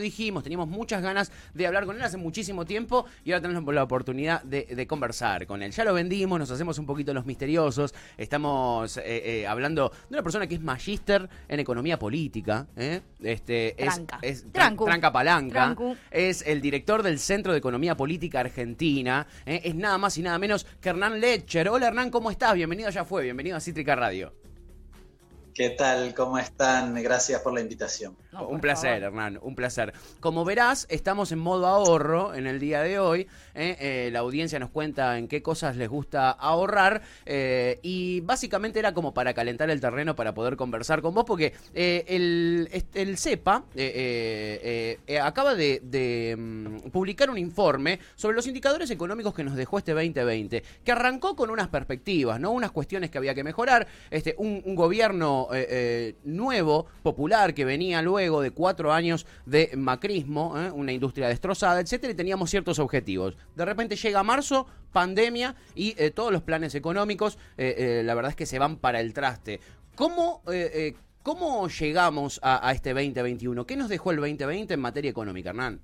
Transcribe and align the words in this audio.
dijimos, 0.00 0.42
teníamos 0.42 0.68
muchas 0.68 1.02
ganas 1.02 1.32
de 1.54 1.66
hablar 1.66 1.86
con 1.86 1.96
él 1.96 2.02
hace 2.02 2.16
muchísimo 2.16 2.64
tiempo 2.64 3.06
y 3.24 3.32
ahora 3.32 3.42
tenemos 3.42 3.74
la 3.74 3.82
oportunidad 3.82 4.42
de, 4.42 4.86
conversar 4.86 5.46
con 5.46 5.62
él. 5.62 5.72
Ya 5.72 5.84
lo 5.84 5.94
vendimos, 5.94 6.38
nos 6.38 6.50
hacemos 6.50 6.78
un 6.78 6.86
poquito 6.86 7.14
los 7.14 7.26
misteriosos, 7.26 7.94
estamos 8.16 8.96
eh, 8.96 9.02
eh, 9.04 9.46
hablando 9.46 9.90
de 10.08 10.14
una 10.14 10.22
persona 10.22 10.46
que 10.46 10.54
es 10.54 10.60
magíster 10.60 11.28
en 11.48 11.60
economía 11.60 11.98
política, 11.98 12.66
¿eh? 12.76 13.00
este, 13.22 13.76
tranca. 13.78 14.18
es, 14.22 14.44
tranca 14.52 15.12
palanca, 15.12 15.76
es 16.10 16.42
el 16.46 16.60
director 16.60 17.02
del 17.02 17.18
Centro 17.18 17.52
de 17.52 17.58
Economía 17.58 17.96
Política 17.96 18.40
Argentina, 18.40 19.26
es 19.44 19.74
nada 19.74 19.98
más 19.98 20.16
y 20.18 20.22
nada 20.22 20.38
menos 20.38 20.66
que 20.80 20.88
Hernán 20.88 21.20
Lecher. 21.20 21.68
Hola 21.68 21.88
Hernán, 21.88 22.10
¿cómo 22.10 22.30
estás? 22.30 22.54
Bienvenido, 22.54 22.90
ya 22.90 23.04
fue, 23.04 23.22
bienvenido 23.22 23.56
a 23.56 23.60
Cítrica 23.60 23.94
Radio. 23.94 24.32
¿Qué 25.54 25.70
tal? 25.70 26.14
¿Cómo 26.14 26.38
están? 26.38 26.94
Gracias 27.02 27.40
por 27.42 27.52
la 27.52 27.60
invitación. 27.60 28.16
Un 28.48 28.60
placer, 28.60 29.02
Hernán, 29.02 29.38
un 29.42 29.54
placer. 29.54 29.92
Como 30.20 30.44
verás, 30.44 30.86
estamos 30.88 31.32
en 31.32 31.38
modo 31.38 31.66
ahorro 31.66 32.34
en 32.34 32.46
el 32.46 32.58
día 32.60 32.82
de 32.82 32.98
hoy. 32.98 33.26
¿eh? 33.54 33.76
Eh, 33.80 34.10
la 34.12 34.20
audiencia 34.20 34.58
nos 34.58 34.70
cuenta 34.70 35.18
en 35.18 35.28
qué 35.28 35.42
cosas 35.42 35.76
les 35.76 35.88
gusta 35.88 36.30
ahorrar. 36.30 37.02
Eh, 37.26 37.78
y 37.82 38.20
básicamente 38.20 38.78
era 38.78 38.94
como 38.94 39.12
para 39.12 39.34
calentar 39.34 39.70
el 39.70 39.80
terreno 39.80 40.14
para 40.16 40.34
poder 40.34 40.56
conversar 40.56 41.02
con 41.02 41.14
vos, 41.14 41.24
porque 41.24 41.54
el, 41.74 42.68
el, 42.94 43.18
CEPA 43.18 43.64
acaba 45.22 45.54
de, 45.54 46.36
mm, 46.38 46.90
publicar 46.90 47.30
un 47.30 47.38
informe 47.38 47.98
sobre 48.14 48.36
los 48.36 48.46
indicadores 48.46 48.90
económicos 48.90 49.34
que 49.34 49.44
nos 49.44 49.56
dejó 49.56 49.78
este 49.78 49.92
2020, 49.92 50.62
que 50.84 50.92
arrancó 50.92 51.36
con 51.36 51.50
unas 51.50 51.68
perspectivas, 51.68 52.40
¿no? 52.40 52.52
Unas 52.52 52.70
cuestiones 52.70 53.10
que 53.10 53.18
había 53.18 53.34
que 53.34 53.44
mejorar. 53.44 53.86
Este, 54.10 54.34
un 54.38 54.74
gobierno 54.74 55.48
eh, 55.52 55.66
eh, 55.70 56.14
nuevo, 56.24 56.86
popular, 57.02 57.54
que 57.54 57.64
venía 57.64 58.02
luego 58.02 58.19
de 58.20 58.50
cuatro 58.50 58.92
años 58.92 59.26
de 59.46 59.70
macrismo, 59.76 60.58
eh, 60.58 60.70
una 60.70 60.92
industria 60.92 61.28
destrozada, 61.28 61.80
etcétera, 61.80 62.12
y 62.12 62.16
teníamos 62.16 62.50
ciertos 62.50 62.78
objetivos. 62.78 63.36
De 63.56 63.64
repente 63.64 63.96
llega 63.96 64.22
marzo, 64.22 64.66
pandemia 64.92 65.54
y 65.74 65.94
todos 66.10 66.32
los 66.32 66.42
planes 66.42 66.74
económicos, 66.74 67.38
la 67.56 68.14
verdad 68.14 68.30
es 68.30 68.36
que 68.36 68.46
se 68.46 68.58
van 68.58 68.76
para 68.76 69.00
el 69.00 69.14
traste. 69.14 69.60
¿Cómo, 69.94 70.42
¿Cómo 71.22 71.68
llegamos 71.68 72.40
a, 72.42 72.72
este 72.72 72.94
2021? 72.94 73.66
¿Qué 73.66 73.76
nos 73.76 73.88
dejó 73.88 74.10
el 74.10 74.16
2020 74.16 74.72
en 74.72 74.80
materia 74.80 75.10
económica, 75.10 75.50
Hernán? 75.50 75.80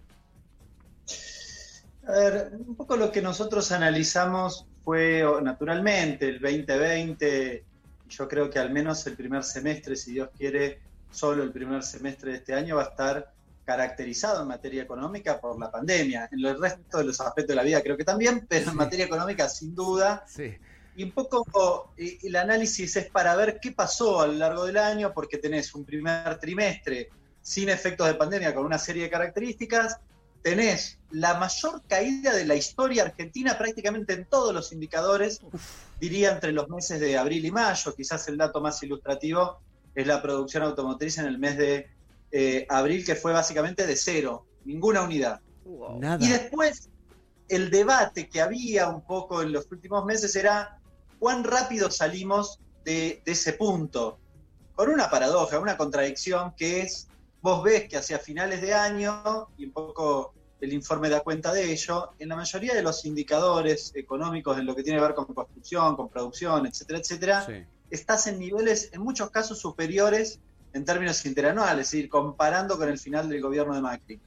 A 2.07 2.13
ver, 2.13 2.53
un 2.67 2.75
poco 2.75 2.97
lo 2.97 3.13
que 3.13 3.21
nosotros 3.21 3.71
analizamos 3.71 4.67
fue, 4.83 5.25
naturalmente, 5.43 6.29
el 6.29 6.41
2020 6.41 7.65
yo 8.09 8.29
creo 8.29 8.49
que 8.49 8.59
al 8.59 8.71
menos 8.71 9.07
el 9.07 9.17
primer 9.17 9.43
semestre, 9.45 9.97
si 9.97 10.13
Dios 10.13 10.31
quiere, 10.39 10.81
solo 11.17 11.43
el 11.43 11.53
primer 11.53 11.83
semestre 11.83 12.33
de 12.33 12.37
este 12.39 12.55
año 12.55 12.77
va 12.77 12.83
a 12.83 12.89
estar 12.89 13.33
caracterizado 13.65 14.43
en 14.43 14.49
materia 14.49 14.83
económica 14.83 15.41
por 15.41 15.59
la 15.59 15.71
pandemia. 15.71 16.29
En 16.31 16.45
el 16.45 16.61
resto 16.61 16.99
de 16.99 17.05
los 17.05 17.21
aspectos 17.21 17.49
de 17.49 17.57
la 17.57 17.63
vida 17.63 17.83
creo 17.83 17.97
que 17.97 18.05
también, 18.05 18.47
pero 18.49 18.71
en 18.71 18.77
materia 18.77 19.07
económica 19.07 19.49
sin 19.49 19.75
duda. 19.75 20.25
Y 20.95 21.03
un 21.03 21.11
poco 21.11 21.93
el 21.97 22.37
análisis 22.37 22.97
es 22.97 23.11
para 23.11 23.35
ver 23.35 23.59
qué 23.61 23.73
pasó 23.73 24.21
a 24.21 24.27
lo 24.27 24.35
largo 24.35 24.65
del 24.67 24.77
año, 24.77 25.13
porque 25.13 25.39
tenés 25.39 25.75
un 25.75 25.85
primer 25.85 26.39
trimestre 26.39 27.11
sin 27.43 27.69
efectos 27.69 28.07
de 28.07 28.15
pandemia 28.15 28.55
con 28.55 28.65
una 28.65 28.79
serie 28.79 29.05
de 29.05 29.11
características, 29.11 29.99
tenés 30.43 30.99
la 31.11 31.35
mayor 31.35 31.83
caída 31.89 32.35
de 32.35 32.45
la 32.45 32.55
historia 32.55 33.05
argentina 33.05 33.59
prácticamente 33.59 34.13
en 34.13 34.27
todos 34.27 34.55
los 34.55 34.73
indicadores, 34.73 35.41
diría 36.01 36.33
entre 36.33 36.53
los 36.53 36.69
meses 36.69 37.01
de 37.01 37.19
abril 37.19 37.45
y 37.45 37.51
mayo, 37.51 37.95
quizás 37.95 38.29
el 38.29 38.37
dato 38.37 38.61
más 38.61 38.83
ilustrativo 38.83 39.61
es 39.97 40.07
la 40.07 40.23
producción 40.23 40.63
automotriz 40.63 41.19
en 41.19 41.27
el 41.27 41.39
mes 41.39 41.59
de 41.59 41.89
eh, 42.31 42.67
abril, 42.69 43.05
que 43.05 43.17
fue 43.17 43.33
básicamente 43.33 43.87
de 43.87 43.97
cero, 43.97 44.47
ninguna 44.65 45.03
unidad. 45.03 45.41
Y 46.21 46.29
después, 46.29 46.89
el 47.49 47.71
debate 47.71 48.29
que 48.29 48.41
había 48.41 48.89
un 48.89 49.05
poco 49.05 49.43
en 49.43 49.51
los 49.51 49.67
últimos 49.73 50.05
meses 50.05 50.37
era 50.37 50.79
cuán 51.19 51.43
rápido 51.43 51.91
salimos 51.91 52.61
de, 52.85 53.21
de 53.25 53.33
ese 53.33 53.55
punto, 53.55 54.19
con 54.77 54.91
una 54.91 55.11
paradoja, 55.11 55.59
una 55.59 55.77
contradicción 55.77 56.53
que 56.57 56.83
es 56.83 57.09
vos 57.47 57.63
ves 57.63 57.89
que 57.89 57.97
hacia 57.97 58.19
finales 58.19 58.61
de 58.61 58.75
año, 58.75 59.49
y 59.57 59.67
un 59.67 59.73
poco 59.73 60.35
el 60.61 60.73
informe 60.73 61.09
da 61.09 61.21
cuenta 61.21 61.53
de 61.53 61.71
ello, 61.71 62.11
en 62.19 62.29
la 62.29 62.37
mayoría 62.37 62.75
de 62.75 62.83
los 62.83 63.05
indicadores 63.05 63.93
económicos 63.95 64.59
en 64.59 64.67
lo 64.67 64.75
que 64.75 64.83
tiene 64.83 64.99
que 64.99 65.05
ver 65.05 65.15
con 65.15 65.27
construcción, 65.27 65.95
con 65.95 66.09
producción, 66.09 66.67
etcétera, 66.67 66.99
etcétera, 66.99 67.47
estás 67.91 68.27
en 68.27 68.39
niveles 68.39 68.91
en 68.93 69.03
muchos 69.03 69.31
casos 69.31 69.59
superiores 69.59 70.41
en 70.73 70.85
términos 70.85 71.25
interanuales, 71.25 71.87
es 71.87 71.93
decir, 71.93 72.09
comparando 72.09 72.77
con 72.77 72.89
el 72.89 72.99
final 72.99 73.29
del 73.29 73.41
gobierno 73.41 73.75
de 73.75 73.81
Macri. 73.81 74.21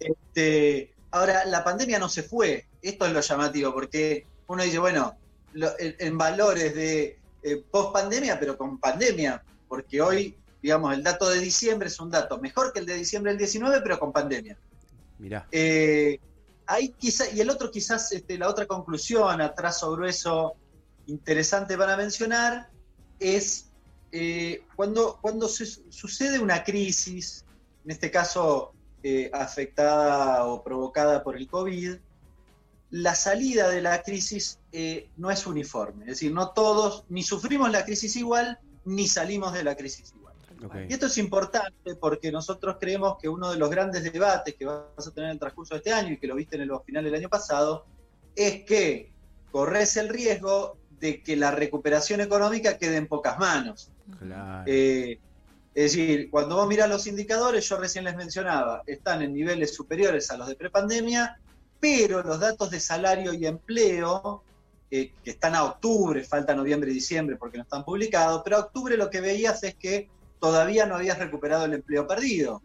Este, 0.00 0.92
ahora, 1.12 1.44
la 1.44 1.62
pandemia 1.62 1.98
no 1.98 2.08
se 2.08 2.24
fue, 2.24 2.66
esto 2.82 3.06
es 3.06 3.12
lo 3.12 3.20
llamativo, 3.20 3.72
porque 3.72 4.26
uno 4.48 4.62
dice, 4.64 4.78
bueno, 4.78 5.16
en, 5.78 6.18
valores 6.18 6.74
de 6.74 7.18
eh, 7.42 7.64
post 7.70 7.92
pandemia, 7.92 8.40
pero 8.40 8.58
con 8.58 8.78
pandemia, 8.78 9.42
porque 9.68 10.00
hoy, 10.00 10.36
digamos, 10.60 10.92
el 10.92 11.04
dato 11.04 11.30
de 11.30 11.38
diciembre 11.38 11.88
es 11.88 12.00
un 12.00 12.10
dato 12.10 12.38
mejor 12.38 12.72
que 12.72 12.80
el 12.80 12.86
de 12.86 12.94
diciembre 12.94 13.30
del 13.32 13.38
19, 13.38 13.80
pero 13.82 14.00
con 14.00 14.12
pandemia. 14.12 14.58
Mirá. 15.18 15.46
Eh, 15.52 16.18
quizá, 16.98 17.30
y 17.30 17.40
el 17.40 17.50
otro 17.50 17.70
quizás, 17.70 18.10
este, 18.10 18.36
la 18.36 18.48
otra 18.48 18.66
conclusión 18.66 19.40
a 19.40 19.54
trazo 19.54 19.92
grueso 19.92 20.56
interesante 21.06 21.76
para 21.76 21.96
mencionar 21.96 22.68
es 23.18 23.70
eh, 24.12 24.64
cuando, 24.76 25.18
cuando 25.20 25.48
se, 25.48 25.66
sucede 25.66 26.38
una 26.38 26.64
crisis, 26.64 27.44
en 27.84 27.90
este 27.90 28.10
caso 28.10 28.72
eh, 29.02 29.30
afectada 29.32 30.44
o 30.46 30.62
provocada 30.62 31.22
por 31.22 31.36
el 31.36 31.48
COVID, 31.48 31.96
la 32.90 33.14
salida 33.14 33.68
de 33.68 33.82
la 33.82 34.02
crisis 34.02 34.60
no 35.16 35.30
es 35.30 35.46
uniforme. 35.46 36.04
Es 36.04 36.10
decir, 36.10 36.32
no 36.32 36.50
todos 36.50 37.04
ni 37.08 37.24
sufrimos 37.24 37.70
la 37.72 37.84
crisis 37.84 38.14
igual, 38.14 38.58
ni 38.84 39.08
salimos 39.08 39.52
de 39.52 39.64
la 39.64 39.74
crisis 39.74 40.12
igual. 40.14 40.24
Y 40.88 40.92
esto 40.92 41.06
es 41.06 41.18
importante 41.18 41.94
porque 41.96 42.32
nosotros 42.32 42.76
creemos 42.80 43.18
que 43.20 43.28
uno 43.28 43.50
de 43.50 43.58
los 43.58 43.70
grandes 43.70 44.10
debates 44.10 44.54
que 44.54 44.64
vas 44.64 45.06
a 45.06 45.10
tener 45.10 45.30
en 45.30 45.34
el 45.34 45.38
transcurso 45.38 45.74
de 45.74 45.78
este 45.78 45.92
año 45.92 46.12
y 46.12 46.18
que 46.18 46.26
lo 46.26 46.34
viste 46.34 46.56
en 46.56 46.62
el 46.62 46.70
final 46.84 47.04
del 47.04 47.14
año 47.14 47.28
pasado, 47.28 47.86
es 48.34 48.64
que 48.64 49.12
corres 49.50 49.96
el 49.96 50.08
riesgo 50.08 50.76
de 51.04 51.22
que 51.22 51.36
la 51.36 51.50
recuperación 51.50 52.22
económica 52.22 52.78
quede 52.78 52.96
en 52.96 53.06
pocas 53.06 53.38
manos. 53.38 53.90
Eh, 54.64 55.18
es 55.74 55.92
decir, 55.92 56.30
cuando 56.30 56.56
vos 56.56 56.66
mirás 56.66 56.88
los 56.88 57.06
indicadores, 57.06 57.68
yo 57.68 57.76
recién 57.76 58.04
les 58.04 58.16
mencionaba, 58.16 58.82
están 58.86 59.20
en 59.20 59.34
niveles 59.34 59.74
superiores 59.74 60.30
a 60.30 60.38
los 60.38 60.48
de 60.48 60.56
prepandemia, 60.56 61.38
pero 61.78 62.22
los 62.22 62.40
datos 62.40 62.70
de 62.70 62.80
salario 62.80 63.34
y 63.34 63.44
empleo, 63.44 64.42
eh, 64.90 65.12
que 65.22 65.32
están 65.32 65.54
a 65.54 65.64
octubre, 65.64 66.24
falta 66.24 66.54
noviembre 66.54 66.90
y 66.90 66.94
diciembre 66.94 67.36
porque 67.36 67.58
no 67.58 67.64
están 67.64 67.84
publicados, 67.84 68.40
pero 68.42 68.56
a 68.56 68.60
octubre 68.60 68.96
lo 68.96 69.10
que 69.10 69.20
veías 69.20 69.62
es 69.62 69.74
que 69.74 70.08
todavía 70.40 70.86
no 70.86 70.94
habías 70.94 71.18
recuperado 71.18 71.66
el 71.66 71.74
empleo 71.74 72.06
perdido. 72.06 72.62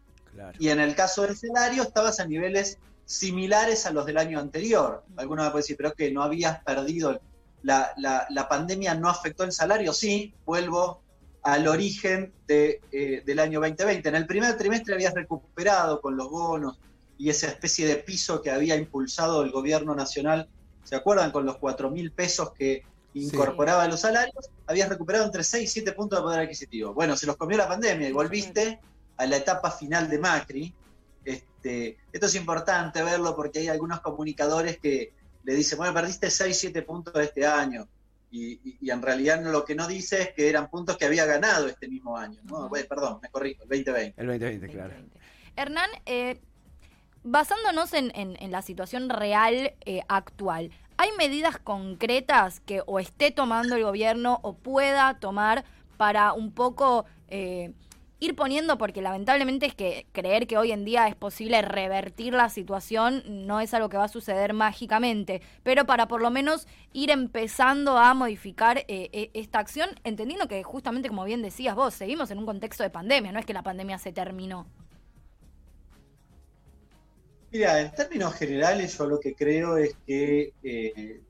Y 0.60 0.70
en 0.70 0.80
el 0.80 0.96
caso 0.96 1.24
del 1.24 1.36
salario 1.36 1.84
estabas 1.84 2.22
a 2.22 2.26
niveles 2.26 2.78
similares 3.04 3.86
a 3.86 3.92
los 3.92 4.06
del 4.06 4.18
año 4.18 4.40
anterior. 4.40 5.04
Algunos 5.18 5.44
me 5.44 5.52
pueden 5.52 5.64
decir, 5.64 5.76
pero 5.76 5.94
que 5.94 6.10
no 6.10 6.24
habías 6.24 6.64
perdido, 6.64 7.20
la, 7.64 7.94
la, 7.98 8.48
pandemia 8.48 8.96
no 8.96 9.10
afectó 9.10 9.44
el 9.44 9.52
salario. 9.52 9.94
Sí, 9.94 10.34
vuelvo 10.46 11.02
al 11.44 11.68
origen 11.68 12.34
de, 12.48 12.82
eh, 12.92 13.24
del 13.26 13.40
año 13.40 13.60
2020. 13.60 14.10
En 14.10 14.16
el 14.16 14.26
primer 14.26 14.58
trimestre 14.58 14.96
habías 14.96 15.14
recuperado 15.14 16.02
con 16.02 16.16
los 16.16 16.30
bonos 16.30 16.80
y 17.18 17.30
esa 17.30 17.48
especie 17.48 17.86
de 17.88 17.98
piso 17.98 18.42
que 18.42 18.52
había 18.52 18.76
impulsado 18.76 19.44
el 19.44 19.52
gobierno 19.52 19.96
nacional. 19.96 20.48
¿Se 20.84 20.96
acuerdan? 20.96 21.32
Con 21.32 21.46
los 21.46 21.58
4 21.58 21.90
mil 21.92 22.12
pesos 22.12 22.54
que 22.54 22.84
incorporaba 23.14 23.88
los 23.88 24.02
salarios, 24.02 24.50
habías 24.68 24.90
recuperado 24.90 25.26
entre 25.26 25.44
6 25.44 25.64
y 25.64 25.68
7 25.68 25.92
puntos 25.94 26.20
de 26.20 26.24
poder 26.24 26.40
adquisitivo. 26.42 26.94
Bueno, 26.94 27.18
se 27.18 27.26
los 27.26 27.36
comió 27.36 27.58
la 27.58 27.68
pandemia 27.68 28.08
y 28.08 28.12
volviste 28.12 28.80
a 29.18 29.26
la 29.26 29.38
etapa 29.38 29.72
final 29.72 30.10
de 30.10 30.20
Macri. 30.20 30.74
Este, 31.26 31.98
esto 32.14 32.26
es 32.28 32.36
importante 32.36 33.04
verlo 33.04 33.36
porque 33.36 33.60
hay 33.60 33.68
algunos 33.68 34.00
comunicadores 34.00 34.80
que 34.80 35.14
le 35.44 35.56
dicen, 35.56 35.78
bueno, 35.78 35.94
perdiste 35.94 36.30
6, 36.30 36.58
7 36.58 36.82
puntos 36.84 37.14
este 37.22 37.46
año. 37.46 37.88
Y, 38.32 38.78
en 38.90 39.02
realidad 39.02 39.42
lo 39.44 39.66
que 39.66 39.74
no 39.74 39.88
dice 39.88 40.22
es 40.22 40.34
que 40.34 40.50
eran 40.50 40.70
puntos 40.70 40.98
que 40.98 41.06
había 41.06 41.26
ganado 41.26 41.68
este 41.68 41.88
mismo 41.88 42.16
año. 42.16 42.40
perdón, 42.88 43.20
me 43.22 43.30
corrijo, 43.30 43.64
el 43.64 43.70
2020. 43.70 44.22
El 44.22 44.28
2020, 44.28 44.68
claro. 44.68 44.94
Hernán, 45.56 45.90
eh, 46.06 46.40
basándonos 47.24 47.94
en, 47.94 48.52
la 48.52 48.62
situación 48.62 49.10
real 49.10 49.74
eh, 49.86 50.02
actual, 50.08 50.72
¿Hay 51.02 51.12
medidas 51.18 51.58
concretas 51.58 52.60
que 52.60 52.84
o 52.86 53.00
esté 53.00 53.32
tomando 53.32 53.78
el 53.78 53.84
gobierno 53.84 54.42
o 54.42 54.54
pueda 54.54 55.18
tomar 55.18 55.64
para 55.96 56.34
un 56.34 56.52
poco 56.52 57.06
eh, 57.30 57.72
ir 58.20 58.36
poniendo, 58.36 58.78
porque 58.78 59.02
lamentablemente 59.02 59.66
es 59.66 59.76
que 59.76 60.06
creer 60.12 60.48
que 60.48 60.58
hoy 60.58 60.72
en 60.72 60.86
día 60.86 61.08
es 61.08 61.16
posible 61.16 61.62
revertir 61.62 62.34
la 62.34 62.50
situación 62.50 63.24
no 63.26 63.62
es 63.62 63.74
algo 63.74 63.90
que 63.90 63.98
va 63.98 64.06
a 64.06 64.10
suceder 64.10 64.54
mágicamente, 64.54 65.42
pero 65.64 65.86
para 65.86 66.08
por 66.08 66.22
lo 66.22 66.30
menos 66.30 66.68
ir 66.94 67.12
empezando 67.12 67.98
a 67.98 68.14
modificar 68.14 68.80
eh, 68.80 69.10
eh, 69.14 69.32
esta 69.34 69.60
acción, 69.60 69.90
entendiendo 70.04 70.48
que 70.48 70.62
justamente 70.64 71.10
como 71.10 71.24
bien 71.24 71.42
decías 71.42 71.76
vos, 71.76 71.94
seguimos 71.94 72.30
en 72.32 72.40
un 72.40 72.46
contexto 72.46 72.84
de 72.84 72.90
pandemia, 72.90 73.32
no 73.32 73.40
es 73.40 73.46
que 73.46 73.54
la 73.54 73.64
pandemia 73.64 73.98
se 73.98 74.12
terminó. 74.12 74.68
Mira, 77.52 77.82
en 77.82 77.92
términos 77.92 78.36
generales 78.36 78.98
yo 78.98 79.08
lo 79.08 79.20
que 79.20 79.34
creo 79.34 79.78
es 79.78 79.96
que 80.06 80.54
eh, 80.62 81.22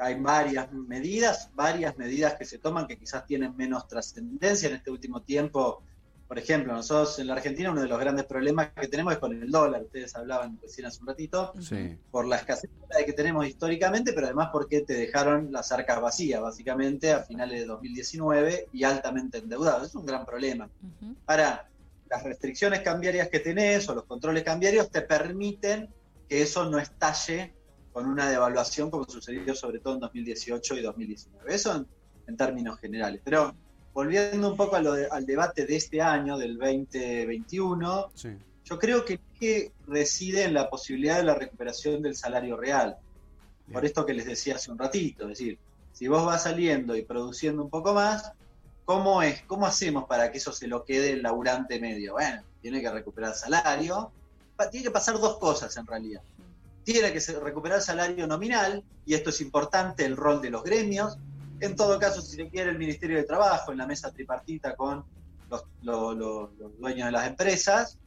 hay 0.00 0.20
varias 0.20 0.72
medidas, 0.72 1.50
varias 1.54 1.96
medidas 1.96 2.34
que 2.34 2.44
se 2.44 2.58
toman 2.58 2.86
que 2.86 2.96
quizás 2.96 3.26
tienen 3.26 3.56
menos 3.56 3.86
trascendencia 3.88 4.68
en 4.68 4.76
este 4.76 4.90
último 4.90 5.22
tiempo. 5.22 5.82
Por 6.26 6.38
ejemplo, 6.38 6.74
nosotros 6.74 7.18
en 7.18 7.26
la 7.26 7.34
Argentina 7.34 7.70
uno 7.70 7.80
de 7.80 7.88
los 7.88 7.98
grandes 7.98 8.26
problemas 8.26 8.70
que 8.78 8.86
tenemos 8.86 9.14
es 9.14 9.18
con 9.18 9.32
el 9.32 9.50
dólar. 9.50 9.82
Ustedes 9.82 10.14
hablaban 10.14 10.58
recién 10.60 10.86
hace 10.86 11.00
un 11.00 11.06
ratito. 11.06 11.54
Por 12.10 12.26
la 12.26 12.36
escasez 12.36 12.70
que 13.04 13.12
tenemos 13.14 13.46
históricamente, 13.46 14.12
pero 14.12 14.26
además 14.26 14.50
porque 14.52 14.82
te 14.82 14.94
dejaron 14.94 15.50
las 15.52 15.72
arcas 15.72 16.00
vacías, 16.00 16.40
básicamente, 16.40 17.12
a 17.12 17.22
finales 17.22 17.60
de 17.60 17.66
2019 17.66 18.68
y 18.72 18.84
altamente 18.84 19.38
endeudados. 19.38 19.88
Es 19.88 19.94
un 19.94 20.04
gran 20.04 20.26
problema. 20.26 20.68
Ahora, 21.26 21.66
las 22.10 22.22
restricciones 22.24 22.80
cambiarias 22.80 23.28
que 23.28 23.40
tenés 23.40 23.88
o 23.88 23.94
los 23.94 24.04
controles 24.04 24.42
cambiarios 24.42 24.90
te 24.90 25.00
permiten 25.00 25.88
que 26.28 26.42
eso 26.42 26.68
no 26.68 26.78
estalle 26.78 27.54
con 27.92 28.06
una 28.06 28.28
devaluación 28.28 28.90
como 28.90 29.04
sucedió 29.04 29.54
sobre 29.54 29.80
todo 29.80 29.94
en 29.94 30.00
2018 30.00 30.76
y 30.76 30.82
2019. 30.82 31.54
Eso 31.54 31.86
en, 32.26 32.36
términos 32.36 32.78
generales. 32.78 33.20
Pero 33.24 33.54
volviendo 33.94 34.50
un 34.50 34.56
poco 34.56 34.76
al 34.76 35.26
debate 35.26 35.66
de 35.66 35.76
este 35.76 36.02
año, 36.02 36.36
del 36.36 36.58
2021, 36.58 38.12
yo 38.64 38.78
creo 38.78 39.04
que, 39.04 39.18
que 39.40 39.72
reside 39.86 40.44
en 40.44 40.54
la 40.54 40.68
posibilidad 40.68 41.16
de 41.16 41.24
la 41.24 41.34
recuperación 41.34 42.02
del 42.02 42.14
salario 42.14 42.56
real. 42.56 42.98
Por 43.72 43.84
esto 43.84 44.04
que 44.04 44.14
les 44.14 44.26
decía 44.26 44.56
hace 44.56 44.70
un 44.70 44.78
ratito, 44.78 45.24
es 45.24 45.38
decir, 45.38 45.58
si 45.92 46.06
vos 46.06 46.24
vas 46.24 46.44
saliendo 46.44 46.96
y 46.96 47.02
produciendo 47.02 47.62
un 47.62 47.70
poco 47.70 47.92
más, 47.94 48.32
¿cómo 48.84 49.22
es? 49.22 49.42
¿Cómo 49.42 49.66
hacemos 49.66 50.04
para 50.04 50.30
que 50.30 50.38
eso 50.38 50.52
se 50.52 50.66
lo 50.66 50.84
quede 50.84 51.12
el 51.12 51.22
laburante 51.22 51.80
medio? 51.80 52.12
Bueno, 52.14 52.42
tiene 52.60 52.80
que 52.80 52.90
recuperar 52.90 53.34
salario. 53.34 54.12
Tiene 54.70 54.84
que 54.84 54.90
pasar 54.90 55.18
dos 55.18 55.38
cosas 55.38 55.76
en 55.76 55.86
realidad 55.86 56.22
tiene 56.92 57.12
que 57.12 57.20
recuperar 57.38 57.82
salario 57.82 58.26
nominal, 58.26 58.82
y 59.04 59.12
esto 59.12 59.28
es 59.28 59.42
importante, 59.42 60.06
el 60.06 60.16
rol 60.16 60.40
de 60.40 60.48
los 60.48 60.64
gremios. 60.64 61.18
En 61.60 61.76
todo 61.76 61.98
caso, 61.98 62.22
si 62.22 62.36
se 62.36 62.48
quiere, 62.48 62.70
el 62.70 62.78
Ministerio 62.78 63.18
de 63.18 63.24
Trabajo 63.24 63.72
en 63.72 63.76
la 63.76 63.86
mesa 63.86 64.10
tripartita 64.10 64.74
con 64.74 65.04
los, 65.82 66.08
dueños 66.78 67.04
de 67.04 67.12
las 67.12 67.26
empresas, 67.26 67.98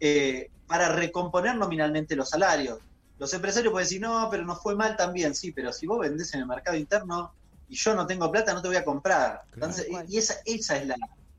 eh, 0.00 0.50
para 0.66 0.88
recomponer 0.88 1.54
nominalmente 1.54 2.16
los 2.16 2.30
salarios. 2.30 2.80
Los 3.20 3.32
empresarios 3.32 3.70
pueden 3.70 3.86
decir, 3.86 4.00
no, 4.00 4.26
pero 4.28 4.44
nos 4.44 4.60
fue 4.60 4.74
mal 4.74 4.96
también, 4.96 5.32
sí, 5.32 5.52
pero 5.52 5.72
si 5.72 5.86
vos 5.86 6.00
vendés 6.00 6.34
en 6.34 6.40
el 6.40 6.46
mercado 6.46 6.76
interno 6.76 7.32
y 7.68 7.76
yo 7.76 7.94
no 7.94 8.08
tengo 8.08 8.28
plata, 8.32 8.52
no 8.52 8.60
te 8.60 8.66
voy 8.66 8.76
a 8.76 8.84
comprar. 8.84 9.42
y 10.08 10.18
esa, 10.18 10.34
esa 10.44 10.76
es 10.78 10.88
la, 10.88 10.96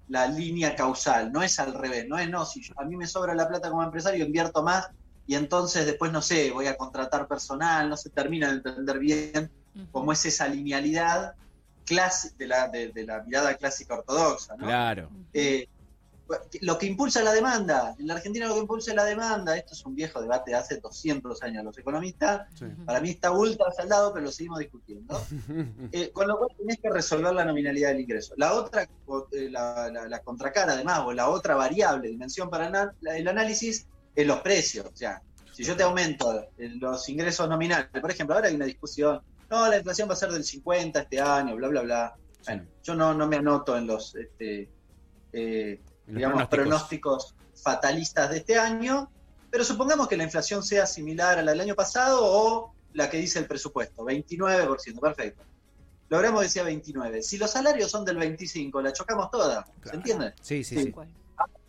la, 0.08 0.28
línea 0.28 0.74
causal, 0.74 1.34
no 1.34 1.44
es 1.44 1.60
al 1.60 1.74
revés, 1.74 2.08
no 2.08 2.18
es, 2.18 2.30
no, 2.30 2.46
si 2.46 2.62
a 2.78 2.86
mí 2.86 2.96
me 2.96 3.08
sobra 3.08 3.36
la 3.36 3.46
plata 3.46 3.70
como 3.70 3.84
empresario, 3.84 4.26
invierto 4.26 4.64
más 4.64 4.88
y 5.28 5.36
entonces 5.36 5.86
después, 5.86 6.12
no 6.12 6.22
sé, 6.22 6.52
voy 6.52 6.68
a 6.68 6.78
contratar 6.78 7.28
personal, 7.28 7.90
no 7.90 7.98
se 7.98 8.10
termina 8.10 8.48
de 8.48 8.56
entender 8.56 8.98
bien 8.98 9.52
cómo 9.92 10.14
es 10.14 10.26
esa 10.26 10.48
linealidad 10.48 11.36
de 12.38 12.48
la, 12.48 12.68
de, 12.68 13.06
la 13.06 13.24
mirada 13.24 13.56
clásica 13.56 13.96
ortodoxa. 13.96 14.56
¿no? 14.58 14.66
Claro. 14.66 15.10
Eh, 15.34 15.68
lo 16.62 16.78
que 16.78 16.86
impulsa 16.86 17.24
la 17.24 17.32
demanda, 17.32 17.96
en 17.98 18.08
la 18.08 18.16
Argentina 18.16 18.48
lo 18.48 18.56
que 18.56 18.60
impulsa 18.60 18.94
la 18.94 19.06
demanda, 19.06 19.56
esto 19.56 19.74
es 19.74 19.86
un 19.86 19.96
viejo 19.96 20.22
debate 20.22 20.52
de 20.52 20.58
hace 20.58 20.78
200 20.78 21.42
años, 21.42 21.64
los 21.64 21.78
economistas, 21.78 22.48
para 22.86 23.00
mí 23.00 23.12
está 23.12 23.32
ultra 23.32 23.72
saldado, 23.72 24.14
pero 24.14 24.26
lo 24.26 24.32
seguimos 24.32 24.60
discutiendo, 24.60 25.22
eh, 25.94 26.12
con 26.12 26.28
lo 26.28 26.38
cual 26.38 26.50
tenés 26.58 26.80
que 26.82 26.90
resolver 26.90 27.34
la 27.34 27.46
nominalidad 27.46 27.90
del 27.90 28.02
ingreso. 28.02 28.34
La 28.36 28.54
otra, 28.54 28.84
eh, 28.84 29.50
la, 29.50 29.90
la, 29.90 30.20
contracara 30.20 30.74
además, 30.74 31.00
o 31.06 31.14
la 31.14 31.30
otra 31.30 31.56
variable, 31.56 32.10
dimensión 32.10 32.50
para 32.50 32.94
el 33.02 33.28
análisis, 33.28 33.88
en 34.18 34.28
los 34.28 34.42
precios. 34.42 34.88
O 34.88 34.96
sea, 34.96 35.22
si 35.54 35.64
yo 35.64 35.78
te 35.78 35.84
aumento 35.84 36.48
los 36.58 37.08
ingresos 37.08 37.48
nominales, 37.48 37.88
por 38.02 38.12
ejemplo, 38.12 38.36
ahora 38.36 38.50
hay 38.50 38.56
una 38.56 38.66
discusión, 38.66 39.22
no, 39.50 39.70
la 39.70 39.78
inflación 39.78 40.10
va 40.10 40.14
a 40.14 40.18
ser 40.18 40.32
del 40.32 40.44
50 40.44 41.00
este 41.00 41.22
año, 41.22 41.56
bla, 41.56 41.68
bla, 41.68 41.82
bla. 41.82 42.16
Bueno, 42.46 42.66
yo 42.84 42.96
no, 42.96 43.14
no 43.14 43.28
me 43.28 43.38
anoto 43.38 43.78
en 43.78 43.88
los, 43.88 44.16
este, 44.16 44.70
eh, 45.32 45.80
digamos, 46.08 46.48
pronósticos. 46.48 47.36
fatalistas 47.62 48.30
de 48.32 48.38
este 48.38 48.58
año, 48.58 49.10
pero 49.52 49.64
supongamos 49.64 50.08
que 50.08 50.18
la 50.18 50.24
inflación 50.24 50.64
sea 50.64 50.86
similar 50.86 51.38
a 51.40 51.44
la 51.44 51.52
del 51.52 51.62
año 51.62 51.76
pasado 51.76 52.20
o 52.22 52.74
la 52.94 53.10
que 53.10 53.18
dice 53.18 53.40
el 53.40 53.46
presupuesto, 53.46 54.04
29%, 54.04 55.00
perfecto. 55.00 55.44
Logramos 56.10 56.42
que 56.42 56.50
sea 56.50 56.64
29. 56.64 57.22
Si 57.22 57.38
los 57.38 57.52
salarios 57.52 57.92
son 57.92 58.06
del 58.06 58.18
25, 58.18 58.82
la 58.82 58.94
chocamos 58.94 59.30
toda, 59.30 59.68
¿se 59.84 59.96
entiende? 59.96 60.34
Sí, 60.42 60.64
sí, 60.64 60.84
sí. 60.84 60.94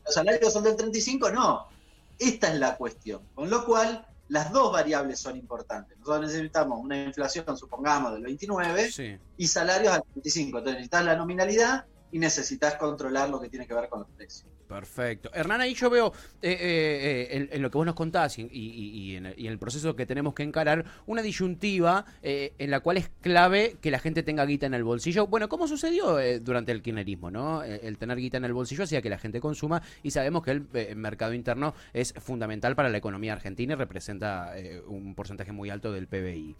Los 0.05 0.15
salarios 0.15 0.53
son 0.53 0.63
del 0.63 0.77
35, 0.77 1.31
no. 1.31 1.78
Esta 2.19 2.53
es 2.53 2.59
la 2.59 2.77
cuestión. 2.77 3.23
Con 3.35 3.51
lo 3.51 3.65
cual, 3.65 4.07
las 4.29 4.53
dos 4.53 4.73
variables 4.73 5.21
son 5.21 5.37
importantes. 5.37 5.99
Nosotros 5.99 6.27
necesitamos 6.27 6.79
una 6.81 7.05
inflación, 7.05 7.57
supongamos, 7.57 8.13
del 8.13 8.25
29 8.25 9.21
y 9.37 9.47
salarios 9.47 9.95
al 9.95 10.03
25. 10.15 10.59
Entonces 10.59 10.75
necesitas 10.75 11.05
la 11.05 11.17
nominalidad 11.17 11.87
y 12.11 12.19
necesitas 12.19 12.75
controlar 12.77 13.31
lo 13.31 13.41
que 13.41 13.49
tiene 13.49 13.67
que 13.67 13.75
ver 13.75 13.89
con 13.89 14.01
los 14.01 14.11
precios. 14.11 14.51
Perfecto. 14.69 15.31
Hernán, 15.33 15.63
ahí 15.63 15.75
yo 15.75 15.89
veo 15.89 16.13
eh, 16.43 16.51
eh, 16.51 17.29
eh, 17.31 17.49
en, 17.53 17.63
lo 17.63 17.71
que 17.71 17.79
vos 17.79 17.87
nos 17.87 17.95
contás 17.95 18.39
y, 18.39 19.17
en, 19.17 19.27
el 19.27 19.59
proceso 19.59 19.97
que 19.97 20.05
tenemos 20.05 20.35
que 20.35 20.43
encarar 20.43 20.85
una 21.07 21.23
disyuntiva 21.23 22.05
en 22.23 22.71
la 22.71 22.81
cual 22.81 22.99
es 22.99 23.11
clave 23.23 23.77
que 23.81 23.91
la 23.91 23.99
gente 23.99 24.23
tenga 24.23 24.45
guita 24.45 24.67
en 24.67 24.75
el 24.75 24.85
bolsillo. 24.85 25.27
Bueno, 25.27 25.49
como 25.49 25.67
sucedió 25.67 26.19
durante 26.41 26.73
el 26.73 26.83
kirchnerismo, 26.83 27.31
¿no? 27.31 27.63
El 27.63 27.97
tener 27.97 28.19
guita 28.19 28.37
en 28.37 28.45
el 28.45 28.53
bolsillo 28.53 28.85
hacía 28.85 29.01
que 29.01 29.09
la 29.09 29.19
gente 29.19 29.41
consuma 29.41 29.83
y 30.03 30.11
sabemos 30.11 30.43
que 30.43 30.51
el 30.51 30.97
mercado 30.97 31.33
interno 31.33 31.75
es 31.95 32.13
fundamental 32.19 32.77
para 32.77 32.91
la 32.91 32.99
economía 32.99 33.33
argentina 33.33 33.73
y 33.73 33.77
representa 33.77 34.53
un 34.87 35.15
porcentaje 35.15 35.53
muy 35.53 35.71
alto 35.71 35.93
del 35.93 36.09
PBI. 36.09 36.57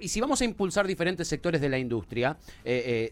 y 0.00 0.08
si 0.08 0.20
vamos 0.20 0.42
a 0.42 0.44
impulsar 0.44 0.86
diferentes 0.86 1.26
sectores 1.26 1.60
de 1.60 1.70
la 1.70 1.78
industria 1.78 2.36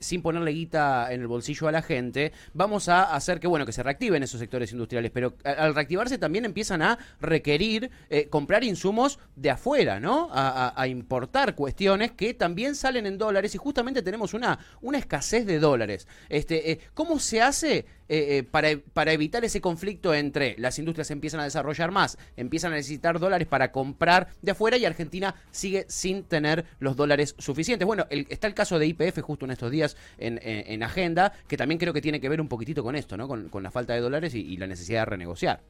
sin 0.01 0.21
ponerle 0.21 0.51
guita 0.51 1.13
en 1.13 1.23
el 1.23 1.27
bolsillo 1.27 1.67
a 1.69 1.73
la 1.73 1.81
gente, 1.81 2.33
vamos 2.53 2.91
a 2.91 3.15
hacer 3.15 3.41
que, 3.41 3.47
bueno, 3.47 3.65
que 3.65 3.73
se 3.73 3.83
reactiven 3.83 4.23
esos 4.23 4.34
sectores 4.39 4.73
industriales, 4.73 5.11
pero 5.11 5.35
al 5.45 5.75
reactivarse 5.75 6.19
también 6.19 6.45
empiezan 6.45 6.83
a 6.83 6.99
requerir 7.21 7.91
eh, 8.11 8.29
comprar 8.29 8.65
insumos 8.65 9.19
de 9.37 9.51
afuera, 9.51 10.01
¿no? 10.01 10.31
A, 10.33 10.85
importar 10.89 11.55
cuestiones 11.55 12.13
que 12.13 12.35
también 12.35 12.75
salen 12.75 13.07
en 13.07 13.17
dólares 13.17 13.55
y 13.55 13.59
justamente 13.59 14.03
tenemos 14.03 14.35
una, 14.35 14.59
una 14.83 14.99
escasez 14.99 15.47
de 15.47 15.59
dólares. 15.59 16.07
Este, 16.29 16.73
eh, 16.73 16.79
¿Cómo 16.93 17.19
se 17.19 17.41
hace 17.41 17.87
eh, 18.09 18.45
para, 18.51 18.69
para 18.93 19.13
evitar 19.13 19.45
ese 19.45 19.61
conflicto 19.61 20.15
entre 20.15 20.55
las 20.59 20.79
industrias 20.79 21.11
empiezan 21.11 21.41
a 21.41 21.45
desarrollar 21.45 21.91
más, 21.91 22.19
empiezan 22.37 22.73
a 22.73 22.77
necesitar 22.77 23.19
dólares 23.19 23.49
para 23.49 23.73
comprar 23.73 24.29
de 24.43 24.53
afuera 24.53 24.77
y 24.77 24.85
Argentina 24.85 25.35
sigue 25.51 25.87
sin 25.89 26.25
tener 26.25 26.65
los 26.79 26.97
dólares 26.97 27.35
suficientes? 27.39 27.87
Bueno, 27.87 28.07
está 28.11 28.47
el 28.47 28.55
caso 28.55 28.79
de 28.79 28.87
IPF 28.87 29.21
justo 29.21 29.45
en 29.45 29.53
estos 29.53 29.71
días 29.71 29.97
en, 30.19 30.41
en, 30.43 30.83
agenda, 30.83 31.33
que 31.49 31.57
también 31.57 31.79
creo 31.79 31.93
que 31.93 32.03
tiene 32.03 32.21
que 32.21 32.29
ver 32.29 32.41
un 32.41 32.49
poquitito 32.49 32.83
con 32.83 32.97
esto, 32.97 33.17
¿no? 33.17 33.27
Con, 33.27 33.49
con 33.49 33.63
la 33.63 33.71
falta 33.71 33.95
de 33.95 34.01
dólares 34.01 34.35
y, 34.35 34.57
la 34.57 34.67
necesidad 34.67 35.01
de 35.01 35.07
renegociar. 35.07 35.61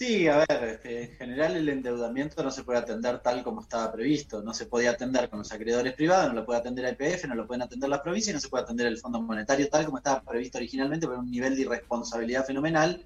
Sí, 0.00 0.26
a 0.28 0.38
ver, 0.38 0.64
este, 0.64 1.02
en 1.02 1.16
general 1.18 1.56
el 1.56 1.68
endeudamiento 1.68 2.42
no 2.42 2.50
se 2.50 2.64
puede 2.64 2.78
atender 2.78 3.18
tal 3.18 3.44
como 3.44 3.60
estaba 3.60 3.92
previsto. 3.92 4.42
No 4.42 4.54
se 4.54 4.64
podía 4.64 4.92
atender 4.92 5.28
con 5.28 5.40
los 5.40 5.52
acreedores 5.52 5.92
privados, 5.92 6.28
no 6.28 6.40
lo 6.40 6.46
puede 6.46 6.58
atender 6.58 6.86
el 6.86 6.94
IPF, 6.94 7.26
no 7.26 7.34
lo 7.34 7.46
pueden 7.46 7.60
atender 7.60 7.90
las 7.90 8.00
provincias 8.00 8.32
y 8.32 8.34
no 8.34 8.40
se 8.40 8.48
puede 8.48 8.64
atender 8.64 8.86
el 8.86 8.96
Fondo 8.96 9.20
Monetario 9.20 9.68
tal 9.68 9.84
como 9.84 9.98
estaba 9.98 10.22
previsto 10.22 10.56
originalmente 10.56 11.06
por 11.06 11.18
un 11.18 11.30
nivel 11.30 11.54
de 11.54 11.60
irresponsabilidad 11.60 12.46
fenomenal 12.46 13.04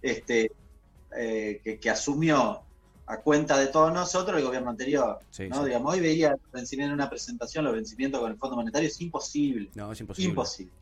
este, 0.00 0.52
eh, 1.16 1.78
que, 1.80 1.90
asumió 1.90 2.62
a 3.06 3.16
cuenta 3.16 3.58
de 3.58 3.66
todos 3.66 3.92
nosotros 3.92 4.38
el 4.38 4.44
gobierno 4.44 4.70
anterior. 4.70 5.18
¿no? 5.50 5.64
Digamos, 5.64 5.92
hoy 5.92 5.98
veía 5.98 6.28
el 6.28 6.40
vencimiento 6.52 6.90
en 6.90 7.00
una 7.00 7.10
presentación, 7.10 7.64
los 7.64 7.74
vencimientos 7.74 8.20
con 8.20 8.30
el 8.30 8.38
Fondo 8.38 8.54
Monetario, 8.54 8.86
es 8.86 9.00
imposible. 9.00 9.70
No, 9.74 9.90
es 9.90 10.00
imposible. 10.00 10.30
Imposible 10.30 10.72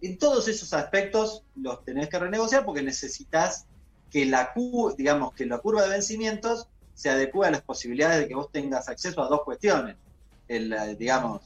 en 0.00 0.18
todos 0.18 0.48
esos 0.48 0.72
aspectos 0.72 1.42
los 1.56 1.84
tenés 1.84 2.08
que 2.08 2.18
renegociar 2.18 2.64
porque 2.64 2.82
necesitas 2.82 3.66
que 4.10 4.26
la, 4.26 4.52
digamos, 4.96 5.34
que 5.34 5.46
la 5.46 5.58
curva 5.58 5.82
de 5.82 5.90
vencimientos 5.90 6.68
se 6.94 7.10
adecue 7.10 7.46
a 7.46 7.50
las 7.50 7.62
posibilidades 7.62 8.20
de 8.20 8.28
que 8.28 8.34
vos 8.34 8.50
tengas 8.50 8.88
acceso 8.88 9.22
a 9.22 9.28
dos 9.28 9.42
cuestiones. 9.44 9.96
El, 10.48 10.74
digamos, 10.98 11.42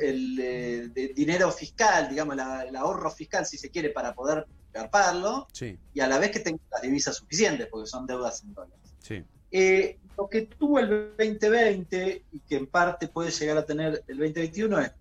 el, 0.00 0.38
eh, 0.40 1.12
dinero 1.14 1.50
fiscal, 1.50 2.08
digamos, 2.08 2.36
el 2.66 2.76
ahorro 2.76 3.10
fiscal, 3.10 3.44
si 3.44 3.58
se 3.58 3.70
quiere, 3.70 3.90
para 3.90 4.14
poder 4.14 4.46
garparlo, 4.72 5.48
y 5.94 6.00
a 6.00 6.06
la 6.06 6.18
vez 6.18 6.30
que 6.30 6.40
tengas 6.40 6.62
las 6.70 6.82
divisas 6.82 7.16
suficientes, 7.16 7.66
porque 7.66 7.88
son 7.88 8.06
deudas 8.06 8.42
en 8.42 8.54
dólares. 8.54 9.24
Eh, 9.50 9.98
lo 10.16 10.28
que 10.28 10.42
tuvo 10.42 10.78
el 10.78 11.12
2020 11.18 12.24
y 12.32 12.40
que 12.40 12.56
en 12.56 12.66
parte 12.66 13.08
puede 13.08 13.30
llegar 13.30 13.58
a 13.58 13.66
tener 13.66 14.02
el 14.06 14.18
2021 14.18 14.80
es 14.80 14.92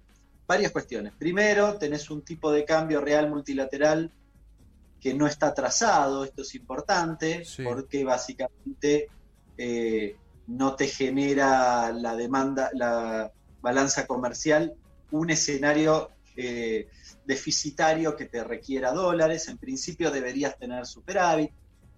varias 0.47 0.71
cuestiones. 0.71 1.13
Primero, 1.17 1.77
tenés 1.77 2.09
un 2.09 2.21
tipo 2.21 2.51
de 2.51 2.65
cambio 2.65 3.01
real 3.01 3.29
multilateral 3.29 4.11
que 4.99 5.13
no 5.13 5.27
está 5.27 5.53
trazado, 5.53 6.23
esto 6.23 6.41
es 6.41 6.55
importante, 6.55 7.45
Sí. 7.45 7.63
porque 7.63 8.03
básicamente 8.03 9.07
eh, 9.57 10.15
no 10.47 10.75
te 10.75 10.87
genera 10.87 11.91
la 11.91 12.15
demanda, 12.15 12.69
la 12.73 13.31
balanza 13.61 14.05
comercial, 14.07 14.73
un 15.11 15.29
escenario 15.29 16.09
eh, 16.35 16.87
deficitario 17.25 18.15
que 18.15 18.25
te 18.25 18.43
requiera 18.43 18.91
dólares, 18.91 19.47
en 19.47 19.57
principio 19.57 20.11
deberías 20.11 20.57
tener 20.57 20.85
superávit, 20.85 21.51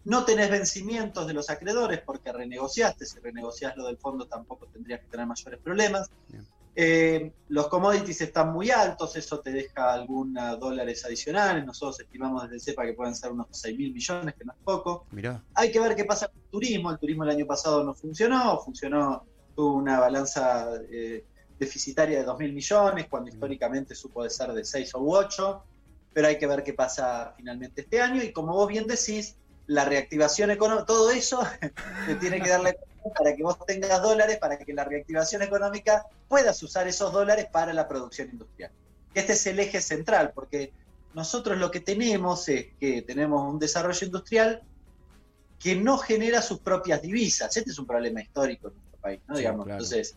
no 0.06 0.24
tenés 0.24 0.50
vencimientos 0.50 1.28
de 1.28 1.34
los 1.34 1.50
acreedores 1.50 2.00
porque 2.06 2.32
renegociaste, 2.32 3.06
si 3.06 3.20
renegociás 3.20 3.76
lo 3.76 3.88
del 3.88 3.98
fondo 3.98 4.26
tampoco 4.26 4.68
tendrías 4.68 5.02
que 5.02 5.08
tener 5.08 5.26
mayores 5.26 5.60
problemas. 5.60 6.10
Bien. 6.30 6.46
Eh, 6.80 7.32
los 7.50 7.70
commodities 7.70 8.22
están 8.22 8.54
muy 8.54 8.70
altos, 8.70 9.16
eso 9.16 9.40
te 9.40 9.52
deja 9.52 9.92
algunos 9.92 10.60
dólares 10.60 11.04
adicionales, 11.06 11.66
nosotros 11.66 12.00
estimamos 12.02 12.44
desde 12.44 12.72
CEPA 12.72 12.86
que 12.86 12.94
pueden 12.94 13.16
ser 13.16 13.32
unos 13.32 13.48
6 13.50 13.76
mil 13.76 13.92
millones, 13.92 14.36
que 14.36 14.46
no 14.46 14.54
es 14.54 14.60
poco. 14.64 15.08
Mirá. 15.10 15.44
Hay 15.56 15.72
que 15.72 15.80
ver 15.80 15.96
qué 15.96 16.06
pasa 16.06 16.28
con 16.28 16.38
el 16.40 16.50
turismo. 16.52 16.92
El 16.92 17.00
turismo 17.00 17.24
el 17.24 17.32
año 17.32 17.48
pasado 17.48 17.84
no 17.84 17.96
funcionó, 17.96 18.60
funcionó, 18.60 19.26
tuvo 19.56 19.74
una 19.74 20.00
balanza 20.00 20.70
eh, 20.92 21.26
deficitaria 21.58 22.20
de 22.20 22.26
2 22.26 22.38
mil 22.38 22.54
millones, 22.54 23.08
cuando 23.10 23.32
históricamente 23.32 23.96
supo 23.96 24.24
de 24.24 24.30
ser 24.30 24.54
de 24.54 24.64
6 24.64 24.94
o 24.94 25.00
8, 25.02 25.64
pero 26.14 26.28
hay 26.28 26.38
que 26.38 26.46
ver 26.46 26.62
qué 26.64 26.74
pasa 26.74 27.34
finalmente 27.36 27.82
este 27.82 28.00
año. 28.00 28.22
Y 28.22 28.32
como 28.32 28.54
vos 28.54 28.68
bien 28.68 28.86
decís, 28.86 29.36
la 29.68 29.86
reactivación 29.86 30.50
económica, 30.52 30.86
todo 30.86 31.12
eso 31.12 31.42
te 32.08 32.16
tiene 32.16 32.42
que 32.42 32.50
darle 32.50 32.80
para 33.18 33.36
que 33.36 33.44
vos 33.44 33.58
tengas 33.66 34.02
dólares, 34.02 34.38
para 34.38 34.58
que 34.58 34.74
la 34.74 34.84
reactivación 34.84 35.42
económica 35.42 36.06
puedas 36.28 36.62
usar 36.64 36.88
esos 36.88 37.14
dólares 37.14 37.48
para 37.52 37.74
la 37.74 37.88
producción 37.88 38.30
industrial. 38.32 38.72
Este 39.14 39.34
es 39.34 39.48
el 39.48 39.60
eje 39.60 39.82
central, 39.82 40.32
porque 40.34 40.72
nosotros 41.14 41.58
lo 41.58 41.72
que 41.72 41.80
tenemos 41.80 42.48
es 42.50 42.68
que 42.80 43.02
tenemos 43.02 43.42
un 43.52 43.60
desarrollo 43.60 44.06
industrial 44.06 44.62
que 45.60 45.76
no 45.76 45.98
genera 45.98 46.42
sus 46.42 46.60
propias 46.60 47.02
divisas. 47.02 47.56
Este 47.56 47.72
es 47.72 47.80
un 47.80 47.88
problema 47.88 48.22
histórico 48.22 48.68
en 48.68 48.74
nuestro 48.76 49.00
país, 49.00 49.22
¿no? 49.28 49.36
Sí, 49.36 49.40
Digamos. 49.40 49.66
claro. 49.66 49.84
Entonces, 49.84 50.16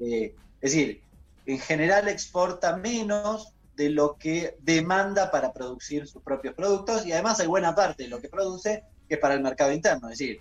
eh, 0.00 0.34
es 0.60 0.72
decir, 0.72 1.02
en 1.46 1.58
general 1.58 2.08
exporta 2.08 2.76
menos 2.76 3.53
de 3.76 3.90
lo 3.90 4.16
que 4.16 4.56
demanda 4.60 5.30
para 5.30 5.52
producir 5.52 6.06
sus 6.06 6.22
propios 6.22 6.54
productos 6.54 7.04
y 7.06 7.12
además 7.12 7.40
hay 7.40 7.46
buena 7.46 7.74
parte 7.74 8.04
de 8.04 8.08
lo 8.08 8.20
que 8.20 8.28
produce 8.28 8.84
que 9.08 9.14
es 9.14 9.20
para 9.20 9.34
el 9.34 9.42
mercado 9.42 9.72
interno. 9.72 10.08
Es 10.08 10.18
decir, 10.18 10.40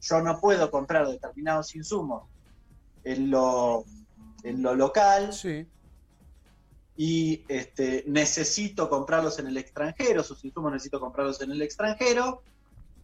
yo 0.00 0.20
no 0.20 0.40
puedo 0.40 0.70
comprar 0.70 1.06
determinados 1.08 1.74
insumos 1.74 2.24
en 3.04 3.30
lo, 3.30 3.84
en 4.42 4.62
lo 4.62 4.74
local 4.74 5.32
Sí. 5.32 5.66
y 6.96 7.44
este, 7.48 8.04
necesito 8.06 8.88
comprarlos 8.90 9.38
en 9.38 9.46
el 9.46 9.56
extranjero, 9.56 10.22
sus 10.22 10.44
insumos 10.44 10.72
necesito 10.72 11.00
comprarlos 11.00 11.40
en 11.40 11.52
el 11.52 11.62
extranjero, 11.62 12.42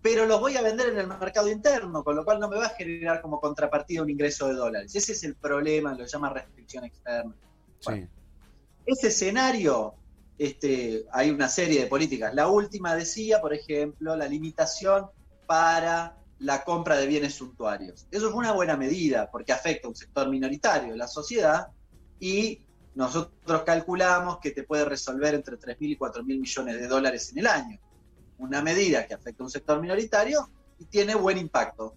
pero 0.02 0.26
los 0.26 0.40
voy 0.40 0.56
a 0.56 0.62
vender 0.62 0.90
en 0.90 0.98
el 0.98 1.06
mercado 1.06 1.50
interno, 1.50 2.04
con 2.04 2.14
lo 2.14 2.24
cual 2.24 2.38
no 2.38 2.48
me 2.48 2.56
va 2.56 2.66
a 2.66 2.70
generar 2.70 3.20
como 3.20 3.40
contrapartida 3.40 4.02
un 4.02 4.10
ingreso 4.10 4.46
de 4.46 4.54
dólares. 4.54 4.94
Ese 4.94 5.12
es 5.12 5.24
el 5.24 5.34
problema, 5.34 5.94
lo 5.94 6.04
llama 6.04 6.30
restricción 6.30 6.84
externa. 6.84 7.34
Sí. 7.80 8.06
Ese 8.88 9.08
escenario, 9.08 9.96
este, 10.38 11.04
hay 11.12 11.28
una 11.28 11.50
serie 11.50 11.80
de 11.80 11.86
políticas. 11.88 12.32
La 12.34 12.48
última 12.48 12.96
decía, 12.96 13.38
por 13.38 13.52
ejemplo, 13.52 14.16
la 14.16 14.26
limitación 14.26 15.10
para 15.46 16.16
la 16.38 16.64
compra 16.64 16.96
de 16.96 17.06
bienes 17.06 17.34
suntuarios. 17.34 18.06
Eso 18.10 18.30
fue 18.30 18.38
una 18.38 18.52
buena 18.52 18.78
medida 18.78 19.30
porque 19.30 19.52
afecta 19.52 19.88
a 19.88 19.90
un 19.90 19.94
sector 19.94 20.30
minoritario 20.30 20.92
de 20.92 20.96
la 20.96 21.06
sociedad 21.06 21.68
y 22.18 22.62
nosotros 22.94 23.62
calculamos 23.66 24.38
que 24.38 24.52
te 24.52 24.62
puede 24.62 24.86
resolver 24.86 25.34
entre 25.34 25.58
3.000 25.58 25.76
y 25.80 25.98
4.000 25.98 26.22
millones 26.24 26.80
de 26.80 26.88
dólares 26.88 27.30
en 27.32 27.40
el 27.40 27.46
año. 27.46 27.78
Una 28.38 28.62
medida 28.62 29.06
que 29.06 29.12
afecta 29.12 29.42
a 29.42 29.46
un 29.46 29.50
sector 29.50 29.82
minoritario 29.82 30.48
y 30.78 30.86
tiene 30.86 31.14
buen 31.14 31.36
impacto. 31.36 31.94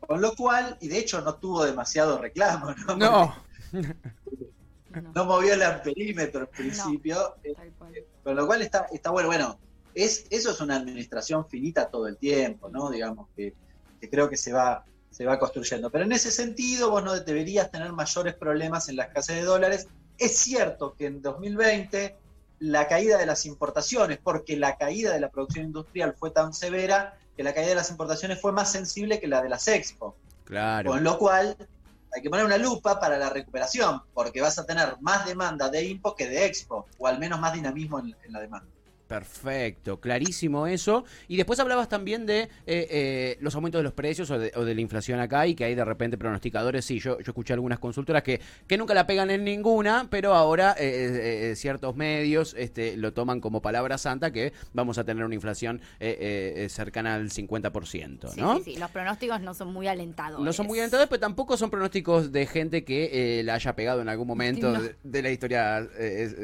Con 0.00 0.22
lo 0.22 0.34
cual, 0.34 0.78
y 0.80 0.88
de 0.88 0.98
hecho 0.98 1.20
no 1.20 1.34
tuvo 1.34 1.66
demasiado 1.66 2.16
reclamo, 2.16 2.74
¿no? 2.86 2.96
No. 2.96 3.34
No, 5.00 5.12
No 5.14 5.24
movió 5.24 5.54
el 5.54 5.62
amperímetro 5.62 6.40
en 6.40 6.46
principio. 6.48 7.36
eh, 7.44 7.54
tal 7.54 7.72
cual. 7.78 7.94
con 8.22 8.36
lo 8.36 8.46
cual 8.46 8.62
está, 8.62 8.86
está 8.92 9.10
bueno. 9.10 9.28
Bueno, 9.28 9.58
es, 9.94 10.26
eso 10.30 10.50
es 10.50 10.60
una 10.60 10.76
administración 10.76 11.46
finita 11.48 11.88
todo 11.88 12.06
el 12.06 12.16
tiempo, 12.16 12.68
¿no? 12.68 12.90
Digamos 12.90 13.28
que, 13.36 13.54
que 14.00 14.10
creo 14.10 14.28
que 14.28 14.36
se 14.36 14.52
va, 14.52 14.84
se 15.10 15.24
va 15.24 15.38
construyendo. 15.38 15.90
Pero 15.90 16.04
en 16.04 16.12
ese 16.12 16.30
sentido, 16.30 16.90
vos 16.90 17.04
no 17.04 17.18
deberías 17.18 17.70
tener 17.70 17.92
mayores 17.92 18.34
problemas 18.34 18.88
en 18.88 18.96
la 18.96 19.04
escasez 19.04 19.36
de 19.36 19.42
dólares. 19.44 19.86
Es 20.18 20.36
cierto 20.36 20.94
que 20.94 21.06
en 21.06 21.22
2020 21.22 22.16
la 22.60 22.86
caída 22.86 23.18
de 23.18 23.26
las 23.26 23.44
importaciones, 23.44 24.18
porque 24.22 24.56
la 24.56 24.76
caída 24.76 25.12
de 25.12 25.20
la 25.20 25.30
producción 25.30 25.66
industrial 25.66 26.14
fue 26.16 26.30
tan 26.30 26.54
severa 26.54 27.18
que 27.36 27.42
la 27.42 27.52
caída 27.54 27.70
de 27.70 27.74
las 27.74 27.90
importaciones 27.90 28.40
fue 28.40 28.52
más 28.52 28.70
sensible 28.70 29.18
que 29.20 29.26
la 29.26 29.42
de 29.42 29.48
las 29.48 29.66
expo. 29.66 30.16
Claro. 30.44 30.90
Con 30.92 31.02
lo 31.02 31.18
cual, 31.18 31.56
hay 32.14 32.22
que 32.22 32.30
poner 32.30 32.44
una 32.44 32.58
lupa 32.58 33.00
para 33.00 33.18
la 33.18 33.30
recuperación, 33.30 34.02
porque 34.12 34.40
vas 34.40 34.58
a 34.58 34.66
tener 34.66 34.96
más 35.00 35.26
demanda 35.26 35.68
de 35.68 35.84
Impo 35.84 36.14
que 36.14 36.28
de 36.28 36.46
Expo, 36.46 36.86
o 36.98 37.06
al 37.06 37.18
menos 37.18 37.40
más 37.40 37.54
dinamismo 37.54 37.98
en, 38.00 38.14
en 38.24 38.32
la 38.32 38.40
demanda. 38.40 38.71
Perfecto, 39.12 40.00
clarísimo 40.00 40.66
eso. 40.66 41.04
Y 41.28 41.36
después 41.36 41.58
hablabas 41.60 41.88
también 41.88 42.24
de 42.26 42.40
eh, 42.42 42.48
eh, 42.66 43.36
los 43.40 43.54
aumentos 43.54 43.78
de 43.80 43.82
los 43.84 43.92
precios 43.92 44.30
o 44.30 44.38
de, 44.38 44.52
o 44.56 44.64
de 44.64 44.74
la 44.74 44.80
inflación 44.80 45.20
acá 45.20 45.46
y 45.46 45.54
que 45.54 45.64
hay 45.64 45.74
de 45.74 45.84
repente 45.84 46.16
pronosticadores. 46.16 46.84
Sí, 46.84 46.98
yo, 46.98 47.18
yo 47.18 47.30
escuché 47.30 47.52
algunas 47.52 47.78
consultoras 47.78 48.22
que, 48.22 48.40
que 48.66 48.78
nunca 48.78 48.94
la 48.94 49.06
pegan 49.06 49.30
en 49.30 49.44
ninguna, 49.44 50.06
pero 50.10 50.34
ahora 50.34 50.74
eh, 50.78 51.52
ciertos 51.56 51.94
medios 51.94 52.54
este, 52.58 52.96
lo 52.96 53.12
toman 53.12 53.40
como 53.40 53.60
palabra 53.60 53.98
santa 53.98 54.32
que 54.32 54.52
vamos 54.72 54.96
a 54.98 55.04
tener 55.04 55.24
una 55.24 55.34
inflación 55.34 55.80
cercana 56.68 57.14
al 57.14 57.30
50%, 57.30 58.30
Sí, 58.32 58.40
¿no? 58.40 58.56
sí, 58.58 58.62
sí, 58.64 58.76
los 58.76 58.90
pronósticos 58.90 59.40
no 59.40 59.54
son 59.54 59.72
muy 59.72 59.86
alentadores. 59.88 60.44
No 60.44 60.52
son 60.52 60.66
muy 60.66 60.78
alentadores, 60.78 61.08
pero 61.08 61.20
tampoco 61.20 61.56
son 61.56 61.70
pronósticos 61.70 62.32
de 62.32 62.46
gente 62.46 62.84
que 62.84 63.42
la 63.44 63.54
haya 63.54 63.74
pegado 63.74 64.00
en 64.02 64.08
algún 64.08 64.26
momento 64.26 64.70
No. 64.72 64.80
de, 64.82 64.94
de 65.02 65.22
la 65.22 65.30
historia 65.30 65.86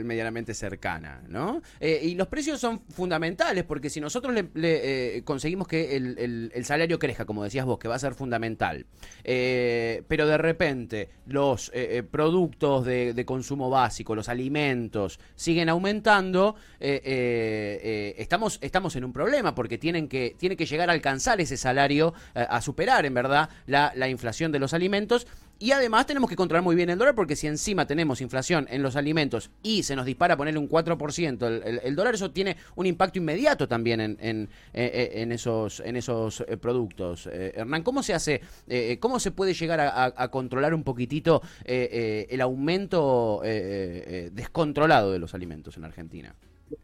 medianamente 0.04 0.52
cercana, 0.54 1.22
¿no? 1.28 1.62
Y 1.80 2.14
los 2.14 2.28
precios 2.28 2.57
son 2.58 2.80
fundamentales, 2.90 3.64
porque 3.64 3.90
si 3.90 4.00
nosotros 4.00 4.34
le, 4.34 4.48
eh, 4.54 5.22
conseguimos 5.24 5.68
que 5.68 5.96
el, 5.96 6.50
el- 6.54 6.64
salario 6.64 6.98
crezca, 6.98 7.24
como 7.24 7.44
decías 7.44 7.64
vos, 7.64 7.78
que 7.78 7.88
va 7.88 7.94
a 7.94 7.98
ser 7.98 8.14
fundamental, 8.14 8.84
eh, 9.24 10.02
pero 10.08 10.26
de 10.26 10.36
repente 10.36 11.08
los 11.26 11.70
eh, 11.74 12.02
productos 12.02 12.84
de, 12.84 13.24
consumo 13.24 13.70
básico, 13.70 14.14
los 14.14 14.28
alimentos, 14.28 15.18
siguen 15.34 15.68
aumentando, 15.68 16.56
estamos, 16.80 18.58
estamos 18.60 18.96
en 18.96 19.04
un 19.04 19.12
problema, 19.12 19.54
porque 19.54 19.78
tienen 19.78 20.08
que, 20.08 20.34
tiene 20.38 20.56
que 20.56 20.66
llegar 20.66 20.90
a 20.90 20.92
alcanzar 20.92 21.40
ese 21.40 21.56
salario, 21.56 22.14
a 22.34 22.60
superar, 22.60 23.06
en 23.06 23.14
verdad, 23.14 23.48
la, 23.66 23.92
la 23.94 24.08
inflación 24.08 24.52
de 24.52 24.58
los 24.58 24.74
alimentos. 24.74 25.26
Y 25.60 25.72
además 25.72 26.06
tenemos 26.06 26.30
que 26.30 26.36
controlar 26.36 26.62
muy 26.62 26.76
bien 26.76 26.88
el 26.88 26.98
dólar 26.98 27.16
porque 27.16 27.34
si 27.34 27.48
encima 27.48 27.84
tenemos 27.84 28.20
inflación 28.20 28.68
en 28.70 28.80
los 28.80 28.94
alimentos 28.94 29.50
y 29.60 29.82
se 29.82 29.96
nos 29.96 30.06
dispara 30.06 30.36
ponerle 30.36 30.60
un 30.60 30.68
4% 30.68 31.46
el, 31.48 31.62
el- 31.64 31.80
el 31.82 31.96
dólar, 31.96 32.14
eso 32.14 32.30
tiene 32.30 32.56
un 32.76 32.86
impacto 32.86 33.18
inmediato 33.18 33.66
también 33.66 34.00
en, 34.00 34.16
en, 34.20 34.48
eh, 34.72 34.90
eh, 35.14 35.22
en 35.22 35.32
esos, 35.32 35.80
en 35.80 35.96
esos 35.96 36.44
eh, 36.46 36.56
productos. 36.58 37.28
Eh, 37.32 37.54
Hernán, 37.56 37.82
¿cómo 37.82 38.04
se 38.04 38.14
hace, 38.14 38.40
eh, 38.68 38.98
cómo 39.00 39.18
se 39.18 39.32
puede 39.32 39.52
llegar 39.52 39.80
a, 39.80 39.88
a- 40.04 40.14
a 40.16 40.28
controlar 40.30 40.74
un 40.74 40.84
poquitito 40.84 41.42
eh, 41.64 41.88
eh, 41.90 42.26
el 42.30 42.40
aumento 42.40 43.40
eh, 43.42 43.48
eh, 43.48 44.04
eh, 44.06 44.30
descontrolado 44.32 45.10
de 45.10 45.18
los 45.18 45.34
alimentos 45.34 45.76
en 45.76 45.84
Argentina? 45.84 46.36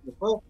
¿Le 0.04 0.12
puedo 0.12 0.42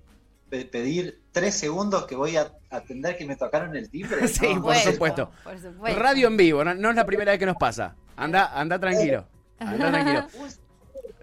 pe- 0.49 0.65
pedir 0.65 1.21
tres 1.31 1.57
segundos 1.57 2.07
que 2.07 2.17
voy 2.17 2.37
a 2.39 2.53
atender 2.71 3.19
que 3.19 3.27
me 3.27 3.37
tocaron 3.37 3.77
el 3.77 3.91
timbre? 3.91 4.27
Sí, 4.29 4.55
No, 4.55 4.63
por 4.63 4.73
no 4.75 4.81
sé. 4.81 4.93
supuesto. 4.93 5.31
Por 5.45 5.59
supuesto. 5.59 5.99
Radio 6.01 6.29
en 6.29 6.39
vivo, 6.39 6.65
no, 6.65 6.75
no 6.75 6.89
es 6.89 6.97
la 6.97 7.05
primera 7.05 7.33
vez 7.33 7.39
que 7.39 7.45
nos 7.47 7.57
pasa. 7.57 7.97
Anda, 8.17 8.59
anda 8.59 8.79
tranquilo. 8.79 9.25
Anda 9.59 9.91
tranquilo. 9.91 10.27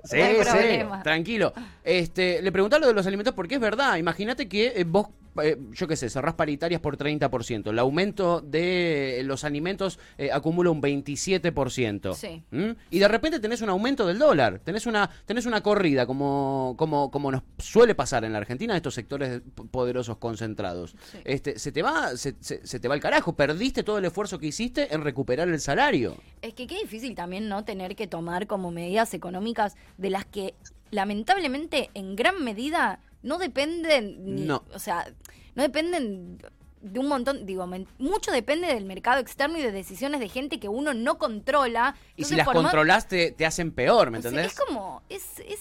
Sí, 0.04 0.18
sí, 0.20 0.80
tranquilo. 1.04 1.54
Este, 1.84 2.42
le 2.42 2.52
preguntaba 2.52 2.82
lo 2.82 2.88
de 2.88 2.94
los 2.96 3.06
alimentos 3.06 3.36
porque 3.36 3.56
es 3.56 3.62
verdad. 3.62 3.98
Imagínate 3.98 4.50
que 4.50 4.74
eh, 4.76 4.84
vos, 4.84 5.10
eh, 5.44 5.58
yo 5.72 5.88
qué 5.88 5.96
sé, 5.96 6.10
cerrás 6.10 6.34
paritarias 6.36 6.82
por 6.82 6.98
30%. 6.98 7.70
El 7.70 7.80
aumento 7.80 8.42
de 8.42 9.22
los 9.26 9.44
alimentos 9.44 10.00
eh, 10.18 10.32
acumula 10.32 10.70
un 10.72 10.82
27%. 10.82 12.14
Sí. 12.16 12.44
¿Mm? 12.52 12.72
Y 12.90 13.00
de 13.00 13.08
repente 13.08 13.40
tenés 13.40 13.62
un 13.62 13.70
aumento 13.70 14.06
del 14.08 14.20
dólar. 14.20 14.60
Tenés 14.60 14.86
una, 14.86 15.10
tenés 15.26 15.46
una 15.46 15.62
corrida, 15.62 16.06
como, 16.06 16.76
como, 16.78 17.12
como 17.12 17.32
nos 17.32 17.44
suele 17.58 17.96
pasar 17.96 18.24
en 18.26 18.34
la 18.34 18.40
Argentina, 18.40 18.76
estos 18.76 18.94
sectores 18.94 19.42
poderosos 19.72 20.18
concentrados. 20.18 20.96
Sí. 21.12 21.20
Este, 21.26 21.60
se 21.60 21.72
te 21.72 21.82
va, 21.82 22.16
se, 22.18 22.36
se- 22.40 22.66
se 22.66 22.80
te 22.80 22.88
va 22.88 22.96
el 22.96 23.02
carajo. 23.02 23.34
Perdiste 23.36 23.84
todo 23.84 23.98
el 23.98 24.06
esfuerzo 24.06 24.40
que 24.40 24.48
hiciste 24.48 24.94
en 24.94 25.02
recuperar 25.04 25.48
el 25.50 25.60
salario. 25.60 26.18
Es 26.42 26.54
que 26.54 26.68
qué 26.68 26.76
difícil 26.80 27.16
también 27.16 27.48
no 27.50 27.64
tener 27.64 27.96
que 27.96 28.08
tomar 28.08 28.48
como 28.48 28.72
medidas 28.72 29.14
económicas 29.14 29.76
de 29.98 30.10
las 30.10 30.26
que 30.26 30.54
lamentablemente 30.92 31.90
en 31.94 32.16
gran 32.16 32.44
medida 32.44 33.00
no 33.24 33.38
dependen, 33.38 34.36
ni- 34.36 34.46
No. 34.46 34.64
o 34.74 34.80
sea, 34.80 35.12
no 35.56 35.64
dependen 35.64 36.38
de 36.82 37.00
un 37.00 37.08
montón, 37.08 37.46
digo, 37.46 37.68
mucho 38.00 38.32
depende 38.32 38.68
del 38.68 38.86
mercado 38.86 39.20
externo 39.20 39.58
y 39.60 39.62
de 39.62 39.72
decisiones 39.72 40.20
de 40.20 40.30
gente 40.30 40.60
que 40.60 40.68
uno 40.68 40.94
no 40.96 41.18
controla. 41.20 41.96
Y 42.16 42.24
si 42.24 42.36
las 42.36 42.48
controlás, 42.48 43.08
te, 43.08 43.32
te 43.32 43.46
hacen 43.46 43.72
peor, 43.72 44.10
¿me 44.10 44.18
o 44.18 44.22
sea, 44.22 44.30
entendés? 44.32 44.54
es 44.54 44.60
como, 44.60 45.04
es, 45.08 45.24
es 45.48 45.60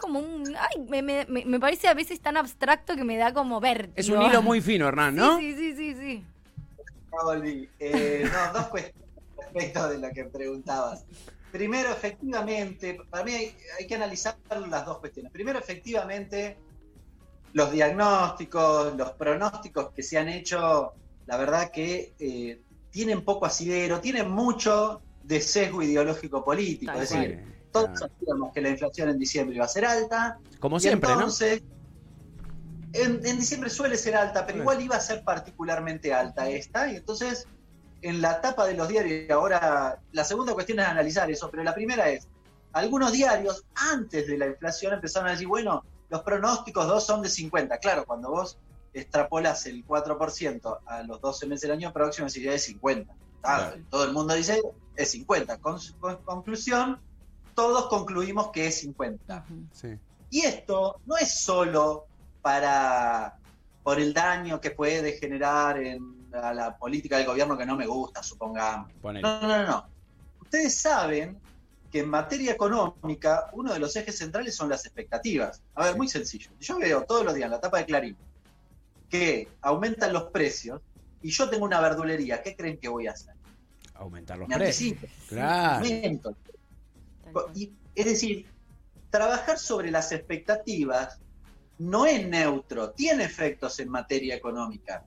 como 0.00 0.18
un... 0.20 0.56
Ay, 0.56 0.80
me, 0.88 1.02
me- 1.02 1.26
me- 1.26 1.60
parece 1.60 1.88
a 1.88 1.94
veces 1.94 2.20
tan 2.20 2.38
abstracto 2.38 2.96
que 2.96 3.04
me 3.04 3.18
da 3.18 3.34
como 3.34 3.60
vértigo. 3.60 3.92
Es 3.96 4.08
un 4.08 4.22
hilo 4.22 4.40
muy 4.40 4.62
fino, 4.62 4.88
Hernán, 4.88 5.14
¿no? 5.14 5.38
Sí, 5.38 5.52
sí, 5.54 5.74
sí, 5.76 5.94
sí, 5.94 6.00
sí. 6.00 6.24
Ya 7.12 7.24
volví. 7.24 7.68
Eh, 7.78 8.24
no, 8.32 8.52
dos 8.54 8.68
cuestiones 8.68 9.04
respecto 9.36 9.88
de 9.90 9.98
lo 9.98 10.10
que 10.14 10.24
preguntabas. 10.24 11.04
Primero, 11.52 11.90
efectivamente, 11.90 12.98
para 13.10 13.24
mí 13.24 13.32
hay, 13.34 13.54
hay 13.78 13.86
que 13.86 13.94
analizar 13.96 14.36
las 14.70 14.86
dos 14.86 14.98
cuestiones. 15.00 15.32
Primero, 15.32 15.58
efectivamente, 15.58 16.56
los 17.52 17.72
diagnósticos, 17.72 18.94
los 18.96 19.10
pronósticos 19.12 19.90
que 19.90 20.02
se 20.02 20.18
han 20.18 20.28
hecho, 20.28 20.92
la 21.26 21.36
verdad 21.36 21.70
que 21.70 22.14
eh, 22.18 22.60
tienen 22.90 23.24
poco 23.24 23.46
asidero, 23.46 24.00
tienen 24.00 24.30
mucho 24.30 25.00
de 25.22 25.40
sesgo 25.40 25.82
ideológico 25.82 26.44
político. 26.44 26.92
Tal 26.92 27.02
Es 27.02 27.08
cual. 27.10 27.20
decir, 27.22 27.44
todos 27.72 27.98
sabíamos 27.98 28.52
que 28.52 28.60
la 28.60 28.70
inflación 28.70 29.08
en 29.10 29.18
diciembre 29.18 29.56
iba 29.56 29.64
a 29.64 29.68
ser 29.68 29.84
alta, 29.84 30.38
Como 30.58 30.76
y 30.76 30.80
siempre, 30.80 31.08
¿no? 31.10 31.14
entonces, 31.16 31.62
en, 32.92 33.24
en 33.24 33.38
diciembre 33.38 33.70
suele 33.70 33.96
ser 33.96 34.16
alta, 34.16 34.44
pero 34.46 34.58
igual 34.58 34.80
iba 34.82 34.96
a 34.96 35.00
ser 35.00 35.22
particularmente 35.22 36.12
alta 36.12 36.48
esta. 36.48 36.90
Y 36.90 36.96
entonces, 36.96 37.46
en 38.02 38.20
la 38.20 38.40
tapa 38.40 38.66
de 38.66 38.74
los 38.74 38.88
diarios, 38.88 39.28
y 39.28 39.32
ahora 39.32 40.00
la 40.12 40.24
segunda 40.24 40.54
cuestión 40.54 40.80
es 40.80 40.86
analizar 40.86 41.30
eso, 41.30 41.50
pero 41.50 41.62
la 41.62 41.74
primera 41.74 42.08
es, 42.10 42.26
algunos 42.72 43.12
diarios 43.12 43.64
antes 43.74 44.26
de 44.26 44.38
la 44.38 44.46
inflación 44.46 44.94
empezaron 44.94 45.28
a 45.28 45.32
decir, 45.32 45.46
bueno, 45.46 45.84
los 46.10 46.22
pronósticos 46.22 46.86
dos 46.86 47.04
son 47.06 47.22
de 47.22 47.28
50. 47.28 47.78
Claro, 47.78 48.04
cuando 48.04 48.30
vos 48.30 48.58
extrapolas 48.92 49.66
el 49.66 49.86
4% 49.86 50.78
a 50.84 51.02
los 51.04 51.20
12 51.20 51.46
meses 51.46 51.62
del 51.62 51.72
año 51.72 51.92
próximo, 51.92 52.26
es 52.26 52.64
50. 52.64 53.12
Ah, 53.12 53.16
Claro. 53.70 53.76
Todo 53.88 54.04
el 54.04 54.12
mundo 54.12 54.34
dice, 54.34 54.60
es 54.96 55.10
50. 55.12 55.58
Con, 55.58 55.78
con- 56.00 56.16
conclusión, 56.24 56.98
todos 57.54 57.86
concluimos 57.86 58.50
que 58.50 58.66
es 58.66 58.80
50. 58.80 59.44
Ujú. 59.48 59.62
Sí. 59.72 59.88
Y 60.30 60.40
esto 60.40 61.00
no 61.06 61.16
es 61.16 61.40
solo 61.40 62.06
para 62.42 63.36
por 63.82 63.98
el 63.98 64.12
daño 64.12 64.60
que 64.60 64.70
puede 64.72 65.12
generar 65.18 65.78
en 65.82 66.20
a 66.34 66.52
la 66.54 66.76
política 66.76 67.16
del 67.16 67.26
gobierno 67.26 67.56
que 67.58 67.66
no 67.66 67.76
me 67.76 67.86
gusta, 67.88 68.22
supongamos. 68.22 68.90
Ponele. 69.02 69.22
No, 69.22 69.40
no, 69.40 69.48
no, 69.48 69.66
no. 69.66 69.86
Ustedes 70.40 70.76
saben 70.80 71.40
que 71.90 72.00
en 72.00 72.08
materia 72.08 72.52
económica 72.52 73.50
uno 73.52 73.72
de 73.72 73.80
los 73.80 73.94
ejes 73.96 74.16
centrales 74.18 74.54
son 74.54 74.68
las 74.68 74.84
expectativas. 74.86 75.62
A 75.74 75.86
ver, 75.86 75.96
muy 75.96 76.08
sencillo. 76.08 76.50
Yo 76.60 76.78
veo 76.78 77.02
todos 77.04 77.24
los 77.24 77.34
días 77.34 77.46
en 77.46 77.50
la 77.52 77.60
tapa 77.60 77.78
de 77.78 77.86
Clarín 77.86 78.16
que 79.08 79.48
aumentan 79.60 80.12
los 80.12 80.24
precios 80.30 80.80
y 81.20 81.30
yo 81.30 81.50
tengo 81.50 81.64
una 81.64 81.80
verdulería. 81.80 82.42
¿Qué 82.42 82.54
creen 82.56 82.78
que 82.78 82.88
voy 82.88 83.08
a 83.08 83.12
hacer? 83.12 83.34
Aumentar 83.94 84.38
los 84.38 84.48
Me 84.48 84.56
precios. 84.56 84.92
anticipo. 84.92 85.12
Claro. 85.28 85.84
aumento. 85.84 86.36
Y, 87.54 87.72
es 87.94 88.04
decir, 88.04 88.46
trabajar 89.10 89.58
sobre 89.58 89.90
las 89.90 90.12
expectativas 90.12 91.18
no 91.78 92.06
es 92.06 92.26
neutro, 92.26 92.90
tiene 92.90 93.24
efectos 93.24 93.80
en 93.80 93.88
materia 93.88 94.36
económica. 94.36 95.04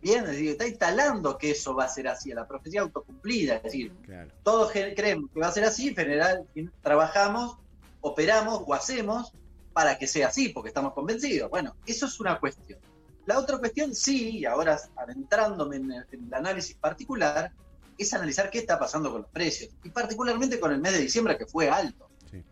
Bien, 0.00 0.24
es 0.24 0.30
decir, 0.30 0.50
está 0.50 0.66
instalando 0.66 1.36
que 1.38 1.50
eso 1.50 1.74
va 1.74 1.84
a 1.84 1.88
ser 1.88 2.06
así, 2.08 2.30
la 2.32 2.46
profecía 2.46 2.82
autocumplida. 2.82 3.56
Es 3.56 3.62
decir, 3.64 3.92
Claro. 4.04 4.30
todos 4.44 4.70
creemos 4.72 5.30
que 5.32 5.40
va 5.40 5.48
a 5.48 5.52
ser 5.52 5.64
así, 5.64 5.88
en 5.88 5.96
general 5.96 6.46
trabajamos, 6.82 7.58
operamos 8.00 8.62
o 8.66 8.74
hacemos 8.74 9.32
para 9.72 9.98
que 9.98 10.06
sea 10.06 10.28
así, 10.28 10.50
porque 10.50 10.68
estamos 10.68 10.92
convencidos. 10.92 11.50
Bueno, 11.50 11.74
eso 11.86 12.06
es 12.06 12.20
una 12.20 12.38
cuestión. 12.38 12.78
La 13.26 13.38
otra 13.38 13.58
cuestión, 13.58 13.94
sí, 13.94 14.38
y 14.38 14.44
ahora 14.44 14.80
adentrándome 14.96 15.76
en 15.76 15.92
el, 15.92 16.06
en 16.12 16.26
el 16.26 16.34
análisis 16.34 16.76
particular, 16.76 17.52
es 17.98 18.14
analizar 18.14 18.48
qué 18.50 18.58
está 18.58 18.78
pasando 18.78 19.10
con 19.10 19.22
los 19.22 19.30
precios, 19.30 19.70
y 19.82 19.90
particularmente 19.90 20.60
con 20.60 20.72
el 20.72 20.80
mes 20.80 20.92
de 20.92 21.00
diciembre 21.00 21.36
que 21.36 21.44
fue 21.46 21.68
alto. 21.68 22.08
Sí. 22.30 22.42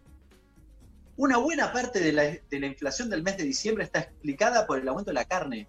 Una 1.17 1.39
buena 1.39 1.73
parte 1.73 2.01
de 2.01 2.13
la, 2.13 2.23
de 2.25 2.61
la 2.61 2.67
inflación 2.67 3.09
del 3.09 3.23
mes 3.23 3.37
de 3.39 3.45
diciembre 3.45 3.85
está 3.85 4.01
explicada 4.01 4.67
por 4.67 4.79
el 4.81 4.89
aumento 4.89 5.11
de 5.11 5.15
la 5.15 5.25
carne, 5.25 5.69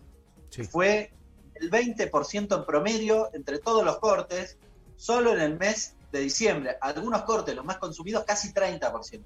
Sí. 0.49 0.63
fue 0.63 1.11
el 1.59 1.71
20% 1.71 2.57
en 2.57 2.65
promedio 2.65 3.29
entre 3.33 3.59
todos 3.59 3.83
los 3.83 3.97
cortes, 3.99 4.57
solo 4.95 5.33
en 5.33 5.41
el 5.41 5.57
mes 5.57 5.95
de 6.11 6.19
diciembre. 6.19 6.77
Algunos 6.81 7.23
cortes, 7.23 7.55
los 7.55 7.65
más 7.65 7.77
consumidos, 7.77 8.23
casi 8.23 8.53
30%. 8.53 9.25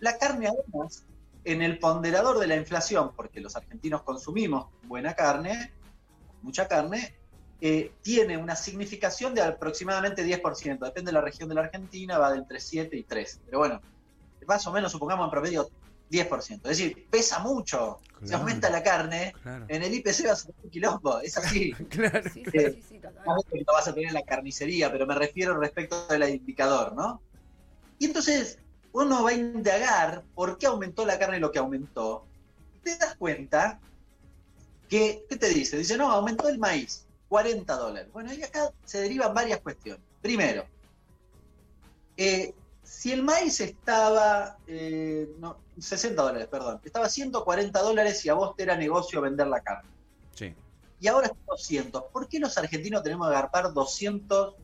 La 0.00 0.18
carne, 0.18 0.48
además, 0.48 1.04
en 1.44 1.62
el 1.62 1.78
ponderador 1.78 2.38
de 2.38 2.46
la 2.46 2.56
inflación, 2.56 3.12
porque 3.16 3.40
los 3.40 3.56
argentinos 3.56 4.02
consumimos 4.02 4.68
buena 4.84 5.14
carne, 5.14 5.72
mucha 6.42 6.68
carne, 6.68 7.14
eh, 7.60 7.92
tiene 8.02 8.36
una 8.36 8.54
significación 8.54 9.34
de 9.34 9.42
aproximadamente 9.42 10.24
10%. 10.24 10.84
Depende 10.84 11.08
de 11.08 11.12
la 11.12 11.20
región 11.20 11.48
de 11.48 11.54
la 11.56 11.62
Argentina, 11.62 12.18
va 12.18 12.32
de 12.32 12.38
entre 12.38 12.60
7 12.60 12.96
y 12.96 13.02
3. 13.02 13.40
Pero 13.46 13.58
bueno, 13.58 13.80
más 14.46 14.66
o 14.66 14.72
menos 14.72 14.92
supongamos 14.92 15.24
en 15.26 15.30
promedio 15.30 15.70
10%. 16.10 16.54
Es 16.70 16.78
decir, 16.78 17.06
pesa 17.10 17.38
mucho. 17.40 18.00
Si 18.20 18.26
Claro. 18.26 18.38
aumenta 18.42 18.68
la 18.70 18.82
carne, 18.82 19.32
Claro. 19.42 19.64
en 19.68 19.82
el 19.82 19.94
IPC 19.94 20.26
va 20.26 20.32
a 20.32 20.36
ser 20.36 20.54
un 20.62 20.70
quilombo, 20.70 21.20
es 21.20 21.36
así. 21.36 21.72
Claro. 21.88 22.22
Sí, 22.32 22.42
sí, 22.44 22.50
sí, 22.52 22.82
sí, 22.88 23.00
lo 23.00 23.72
vas 23.72 23.86
a 23.88 23.92
tener 23.94 24.08
en 24.08 24.14
la 24.14 24.22
carnicería, 24.22 24.90
pero 24.90 25.06
me 25.06 25.14
refiero 25.14 25.56
respecto 25.58 26.06
del 26.08 26.28
indicador, 26.28 26.94
¿no? 26.94 27.20
Y 27.98 28.06
entonces 28.06 28.58
uno 28.92 29.22
va 29.22 29.30
a 29.30 29.34
indagar 29.34 30.24
por 30.34 30.58
qué 30.58 30.66
aumentó 30.66 31.04
la 31.06 31.18
carne 31.18 31.38
lo 31.38 31.52
que 31.52 31.58
aumentó. 31.58 32.24
Te 32.82 32.96
das 32.96 33.14
cuenta 33.16 33.78
que, 34.88 35.24
¿qué 35.28 35.36
te 35.36 35.48
dice? 35.50 35.76
Dice, 35.76 35.96
no, 35.96 36.10
aumentó 36.10 36.48
el 36.48 36.58
maíz, 36.58 37.04
40 37.28 37.74
dólares. 37.76 38.10
Bueno, 38.12 38.32
y 38.32 38.42
acá 38.42 38.70
se 38.84 39.00
derivan 39.02 39.34
varias 39.34 39.60
cuestiones. 39.60 40.02
Primero, 40.22 40.64
eh, 42.16 42.54
si 42.82 43.12
el 43.12 43.22
maíz 43.22 43.60
estaba, 43.60 44.56
eh, 44.66 45.28
no, 45.38 45.58
60 45.80 46.22
dólares, 46.22 46.48
perdón, 46.50 46.80
estaba 46.84 47.08
140 47.08 47.80
dólares 47.80 48.24
y 48.24 48.28
a 48.28 48.34
vos 48.34 48.56
te 48.56 48.62
era 48.64 48.76
negocio 48.76 49.20
vender 49.20 49.46
la 49.46 49.60
carne 49.60 49.90
Sí. 50.34 50.54
y 51.00 51.08
ahora 51.08 51.26
es 51.28 51.32
200. 51.46 52.04
¿Por 52.12 52.28
qué 52.28 52.38
los 52.38 52.56
argentinos 52.58 53.02
tenemos 53.02 53.28
que 53.28 53.36
agarpar 53.36 53.72
200 53.72 54.54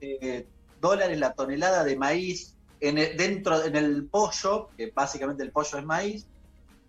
eh, 0.00 0.46
dólares 0.80 1.18
la 1.18 1.32
tonelada 1.32 1.84
de 1.84 1.96
maíz 1.96 2.54
en 2.80 2.98
el, 2.98 3.16
dentro 3.16 3.64
en 3.64 3.76
el 3.76 4.04
pollo, 4.06 4.68
que 4.76 4.90
básicamente 4.94 5.42
el 5.42 5.50
pollo 5.50 5.78
es 5.78 5.84
maíz, 5.84 6.26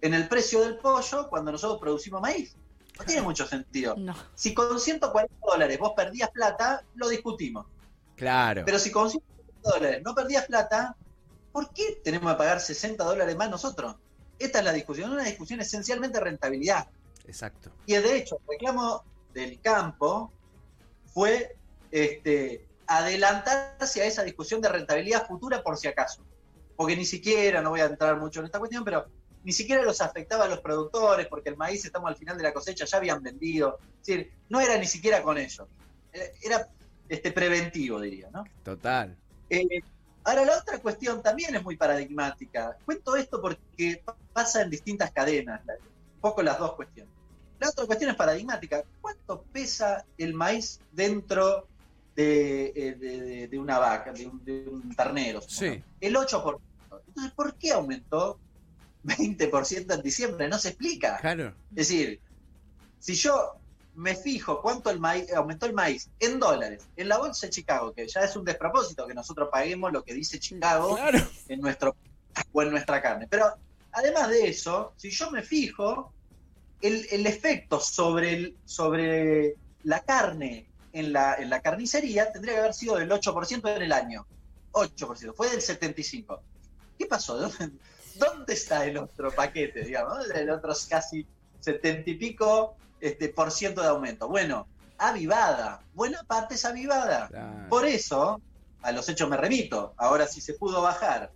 en 0.01 0.13
el 0.13 0.27
precio 0.27 0.61
del 0.61 0.77
pollo 0.77 1.29
cuando 1.29 1.51
nosotros 1.51 1.79
producimos 1.79 2.21
maíz? 2.21 2.55
No 2.97 3.05
tiene 3.05 3.21
mucho 3.21 3.45
sentido. 3.45 3.95
No. 3.97 4.15
Si 4.35 4.53
con 4.53 4.79
140 4.79 5.33
dólares 5.45 5.79
vos 5.79 5.93
perdías 5.95 6.29
plata, 6.31 6.83
lo 6.95 7.09
discutimos. 7.09 7.65
Claro. 8.15 8.63
Pero 8.65 8.79
si 8.79 8.91
con 8.91 9.09
140 9.09 9.69
dólares 9.69 10.01
no 10.03 10.15
perdías 10.15 10.45
plata, 10.45 10.95
¿por 11.55 11.69
qué 11.69 12.01
tenemos 12.03 12.33
que 12.33 12.37
pagar 12.37 12.59
60 12.59 13.01
dólares 13.01 13.33
más 13.37 13.49
nosotros? 13.49 13.95
Esta 14.37 14.59
es 14.59 14.65
la 14.65 14.73
discusión, 14.73 15.09
una 15.13 15.23
discusión 15.23 15.61
esencialmente 15.61 16.17
de 16.17 16.25
rentabilidad. 16.25 16.89
Exacto. 17.25 17.71
Y 17.85 17.93
de 17.93 18.17
hecho, 18.17 18.35
el 18.41 18.59
reclamo 18.59 19.05
del 19.33 19.61
campo 19.61 20.33
fue 21.13 21.55
este, 21.91 22.67
adelantarse 22.87 24.01
a 24.01 24.05
esa 24.05 24.23
discusión 24.23 24.59
de 24.59 24.67
rentabilidad 24.67 25.25
futura 25.25 25.63
por 25.63 25.77
si 25.77 25.87
acaso. 25.87 26.25
Porque 26.75 26.97
ni 26.97 27.05
siquiera, 27.05 27.61
no 27.61 27.69
voy 27.69 27.79
a 27.79 27.85
entrar 27.85 28.19
mucho 28.19 28.41
en 28.41 28.47
esta 28.47 28.59
cuestión, 28.59 28.83
pero 28.83 29.05
ni 29.45 29.53
siquiera 29.53 29.81
los 29.81 30.01
afectaba 30.01 30.43
a 30.43 30.49
los 30.49 30.59
productores, 30.59 31.27
porque 31.27 31.47
el 31.47 31.55
maíz 31.55 31.85
estamos 31.85 32.09
al 32.09 32.17
final 32.17 32.35
de 32.35 32.43
la 32.43 32.53
cosecha, 32.53 32.83
ya 32.83 32.97
habían 32.97 33.23
vendido. 33.23 33.79
Es 34.01 34.07
decir, 34.07 34.33
no 34.49 34.59
era 34.59 34.77
ni 34.77 34.87
siquiera 34.87 35.23
con 35.23 35.37
ellos. 35.37 35.65
Era, 36.43 36.67
este, 37.07 37.31
preventivo, 37.31 38.01
diría, 38.01 38.29
¿no? 38.29 38.43
Total. 38.61 39.15
Eh, 39.49 39.65
ahora, 40.25 40.45
la 40.45 40.57
otra 40.57 40.79
cuestión 40.79 41.21
también 41.23 41.55
es 41.55 41.63
muy 41.63 41.77
paradigmática. 41.77 42.77
Cuento 42.85 43.15
esto 43.15 43.41
porque 43.41 44.03
pasa 44.33 44.61
en 44.61 44.69
distintas 44.69 45.11
cadenas, 45.11 45.61
un 46.15 46.21
poco 46.21 46.43
las 46.43 46.59
dos 46.59 46.73
cuestiones. 46.73 47.13
La 47.59 47.69
otra 47.69 47.85
cuestión 47.85 48.11
es 48.11 48.17
paradigmática. 48.17 48.83
¿Cuánto 49.01 49.43
pesa 49.53 50.03
el 50.17 50.33
maíz 50.33 50.79
dentro 50.91 51.67
de, 52.15 52.73
eh, 52.75 52.95
de- 52.99 53.21
de- 53.21 53.47
de 53.47 53.59
una 53.59 53.79
vaca, 53.79 54.11
de 54.11 54.27
un, 54.27 54.43
de 54.43 54.67
un 54.67 54.93
ternero? 54.95 55.41
Sí. 55.41 55.81
El 56.01 56.15
8%. 56.15 56.59
Entonces, 57.07 57.33
¿por 57.33 57.55
qué 57.55 57.71
aumentó 57.71 58.37
20% 59.03 59.93
en 59.93 60.01
diciembre? 60.01 60.47
No 60.49 60.57
se 60.57 60.69
explica. 60.69 61.17
Claro. 61.21 61.53
Es 61.71 61.87
decir, 61.87 62.19
si 62.99 63.13
yo 63.13 63.55
me 63.95 64.15
fijo 64.15 64.61
cuánto 64.61 64.89
el 64.89 64.99
maíz, 64.99 65.31
aumentó 65.33 65.65
el 65.65 65.73
maíz 65.73 66.09
en 66.19 66.39
dólares 66.39 66.87
en 66.97 67.07
la 67.09 67.17
bolsa 67.17 67.47
de 67.47 67.51
Chicago, 67.51 67.93
que 67.93 68.07
ya 68.07 68.21
es 68.21 68.35
un 68.35 68.43
despropósito 68.45 69.07
que 69.07 69.13
nosotros 69.13 69.49
paguemos 69.51 69.91
lo 69.91 70.03
que 70.03 70.13
dice 70.13 70.39
Chicago 70.39 70.95
Claro. 70.95 71.19
en 71.47 71.61
nuestro 71.61 71.95
o 72.51 72.61
en 72.61 72.71
nuestra 72.71 73.01
carne. 73.01 73.27
Pero 73.29 73.53
además 73.91 74.29
de 74.29 74.47
eso, 74.47 74.93
si 74.97 75.09
yo 75.09 75.31
me 75.31 75.41
fijo, 75.41 76.11
el, 76.81 77.07
el 77.11 77.25
efecto 77.25 77.79
sobre, 77.79 78.33
el, 78.33 78.57
sobre 78.65 79.55
la 79.83 80.01
carne 80.01 80.67
en 80.93 81.13
la, 81.13 81.35
en 81.35 81.49
la 81.49 81.61
carnicería 81.61 82.31
tendría 82.31 82.55
que 82.55 82.59
haber 82.59 82.73
sido 82.73 82.97
del 82.97 83.09
8% 83.09 83.75
en 83.75 83.81
el 83.81 83.91
año. 83.91 84.25
8%, 84.73 85.33
fue 85.33 85.49
del 85.49 85.61
75%. 85.61 86.39
¿Qué 86.99 87.05
pasó? 87.05 87.37
¿Dónde, 87.37 87.71
dónde 88.15 88.53
está 88.53 88.85
el 88.85 88.97
otro 88.97 89.31
paquete, 89.31 89.83
digamos? 89.83 90.29
El 90.29 90.49
otro 90.49 90.73
casi 90.89 91.25
70 91.61 92.09
y 92.09 92.15
pico 92.15 92.75
este, 93.05 93.29
por 93.29 93.51
ciento 93.51 93.81
de 93.81 93.89
aumento. 93.89 94.27
Bueno, 94.27 94.67
avivada. 94.97 95.83
Buena 95.93 96.23
parte 96.23 96.55
es 96.55 96.65
avivada. 96.65 97.27
Claro. 97.27 97.69
Por 97.69 97.85
eso, 97.85 98.41
a 98.81 98.91
los 98.91 99.07
hechos 99.07 99.29
me 99.29 99.37
remito. 99.37 99.93
Ahora, 99.97 100.25
si 100.25 100.41
se 100.41 100.55
pudo 100.55 100.81
bajar 100.81 101.31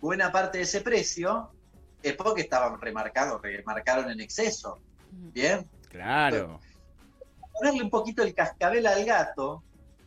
buena 0.00 0.30
parte 0.30 0.58
de 0.58 0.64
ese 0.64 0.82
precio, 0.82 1.50
es 2.02 2.14
porque 2.14 2.42
estaban 2.42 2.78
remarcados, 2.78 3.40
remarcaron 3.40 4.10
en 4.10 4.20
exceso. 4.20 4.78
Bien. 5.10 5.66
Claro. 5.88 6.60
Ponerle 7.54 7.82
un 7.82 7.90
poquito 7.90 8.22
el 8.22 8.34
cascabel 8.34 8.86
al 8.86 9.02
gato, 9.06 9.62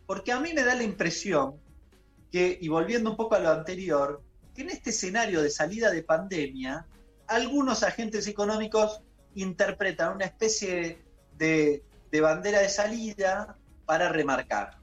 porque 0.06 0.32
a 0.32 0.40
mí 0.40 0.54
me 0.54 0.64
da 0.64 0.76
la 0.76 0.84
impresión 0.84 1.56
que, 2.32 2.60
y 2.62 2.68
volviendo 2.68 3.10
un 3.10 3.18
poco 3.18 3.34
a 3.34 3.40
lo 3.40 3.50
anterior, 3.50 4.22
que 4.54 4.62
en 4.62 4.70
este 4.70 4.92
escenario 4.92 5.42
de 5.42 5.50
salida 5.50 5.90
de 5.90 6.04
pandemia, 6.04 6.86
algunos 7.26 7.82
agentes 7.82 8.28
económicos 8.28 9.02
interpretan 9.34 10.14
una 10.14 10.26
especie 10.26 11.07
de, 11.38 11.84
de 12.12 12.22
bandera 12.22 12.60
de 12.60 12.70
salida 12.70 13.56
para 13.86 14.10
remarcar. 14.10 14.78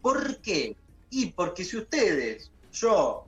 ¿Por 0.00 0.40
qué? 0.40 0.76
Y 1.10 1.32
porque 1.32 1.64
si 1.64 1.78
ustedes, 1.78 2.50
yo, 2.72 3.24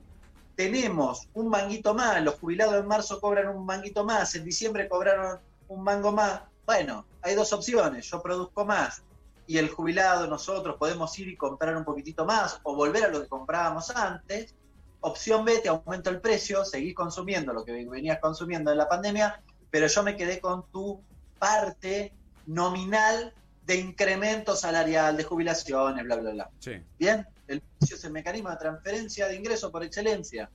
tenemos 0.55 1.27
un 1.33 1.49
manguito 1.49 1.93
más, 1.93 2.21
los 2.23 2.35
jubilados 2.35 2.75
en 2.75 2.87
marzo 2.87 3.19
cobran 3.19 3.49
un 3.49 3.65
manguito 3.65 4.03
más, 4.03 4.35
en 4.35 4.45
diciembre 4.45 4.87
cobraron 4.87 5.39
un 5.67 5.83
mango 5.83 6.11
más, 6.11 6.41
bueno, 6.65 7.05
hay 7.21 7.35
dos 7.35 7.51
opciones, 7.53 8.05
yo 8.09 8.21
produzco 8.21 8.65
más 8.65 9.01
y 9.47 9.57
el 9.57 9.69
jubilado, 9.69 10.27
nosotros 10.27 10.77
podemos 10.77 11.17
ir 11.19 11.27
y 11.27 11.35
comprar 11.35 11.75
un 11.75 11.83
poquitito 11.83 12.25
más 12.25 12.59
o 12.63 12.75
volver 12.75 13.05
a 13.05 13.07
lo 13.09 13.21
que 13.21 13.27
comprábamos 13.27 13.89
antes. 13.89 14.55
Opción 15.01 15.43
B, 15.43 15.59
te 15.59 15.69
aumento 15.69 16.09
el 16.09 16.21
precio, 16.21 16.63
seguís 16.63 16.93
consumiendo 16.93 17.51
lo 17.51 17.65
que 17.65 17.85
venías 17.85 18.19
consumiendo 18.19 18.71
en 18.71 18.77
la 18.77 18.87
pandemia, 18.87 19.41
pero 19.69 19.87
yo 19.87 20.03
me 20.03 20.15
quedé 20.15 20.39
con 20.39 20.63
tu 20.71 21.01
parte 21.39 22.13
nominal 22.45 23.33
de 23.65 23.75
incremento 23.75 24.55
salarial, 24.55 25.17
de 25.17 25.23
jubilaciones, 25.23 26.03
bla, 26.03 26.15
bla, 26.17 26.31
bla. 26.31 26.49
Sí. 26.59 26.73
Bien, 26.97 27.25
el 27.47 27.61
precio 27.61 27.95
es 27.95 28.03
el 28.03 28.11
mecanismo 28.11 28.49
de 28.49 28.57
transferencia 28.57 29.27
de 29.27 29.35
ingreso 29.35 29.71
por 29.71 29.83
excelencia. 29.83 30.49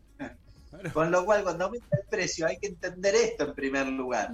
Con 0.92 1.11
lo 1.11 1.25
cual, 1.25 1.42
cuando 1.42 1.66
aumenta 1.66 1.96
el 1.96 2.07
precio, 2.09 2.46
hay 2.46 2.59
que 2.59 2.66
entender 2.66 3.14
esto 3.14 3.44
en 3.44 3.55
primer 3.55 3.87
lugar. 3.87 4.33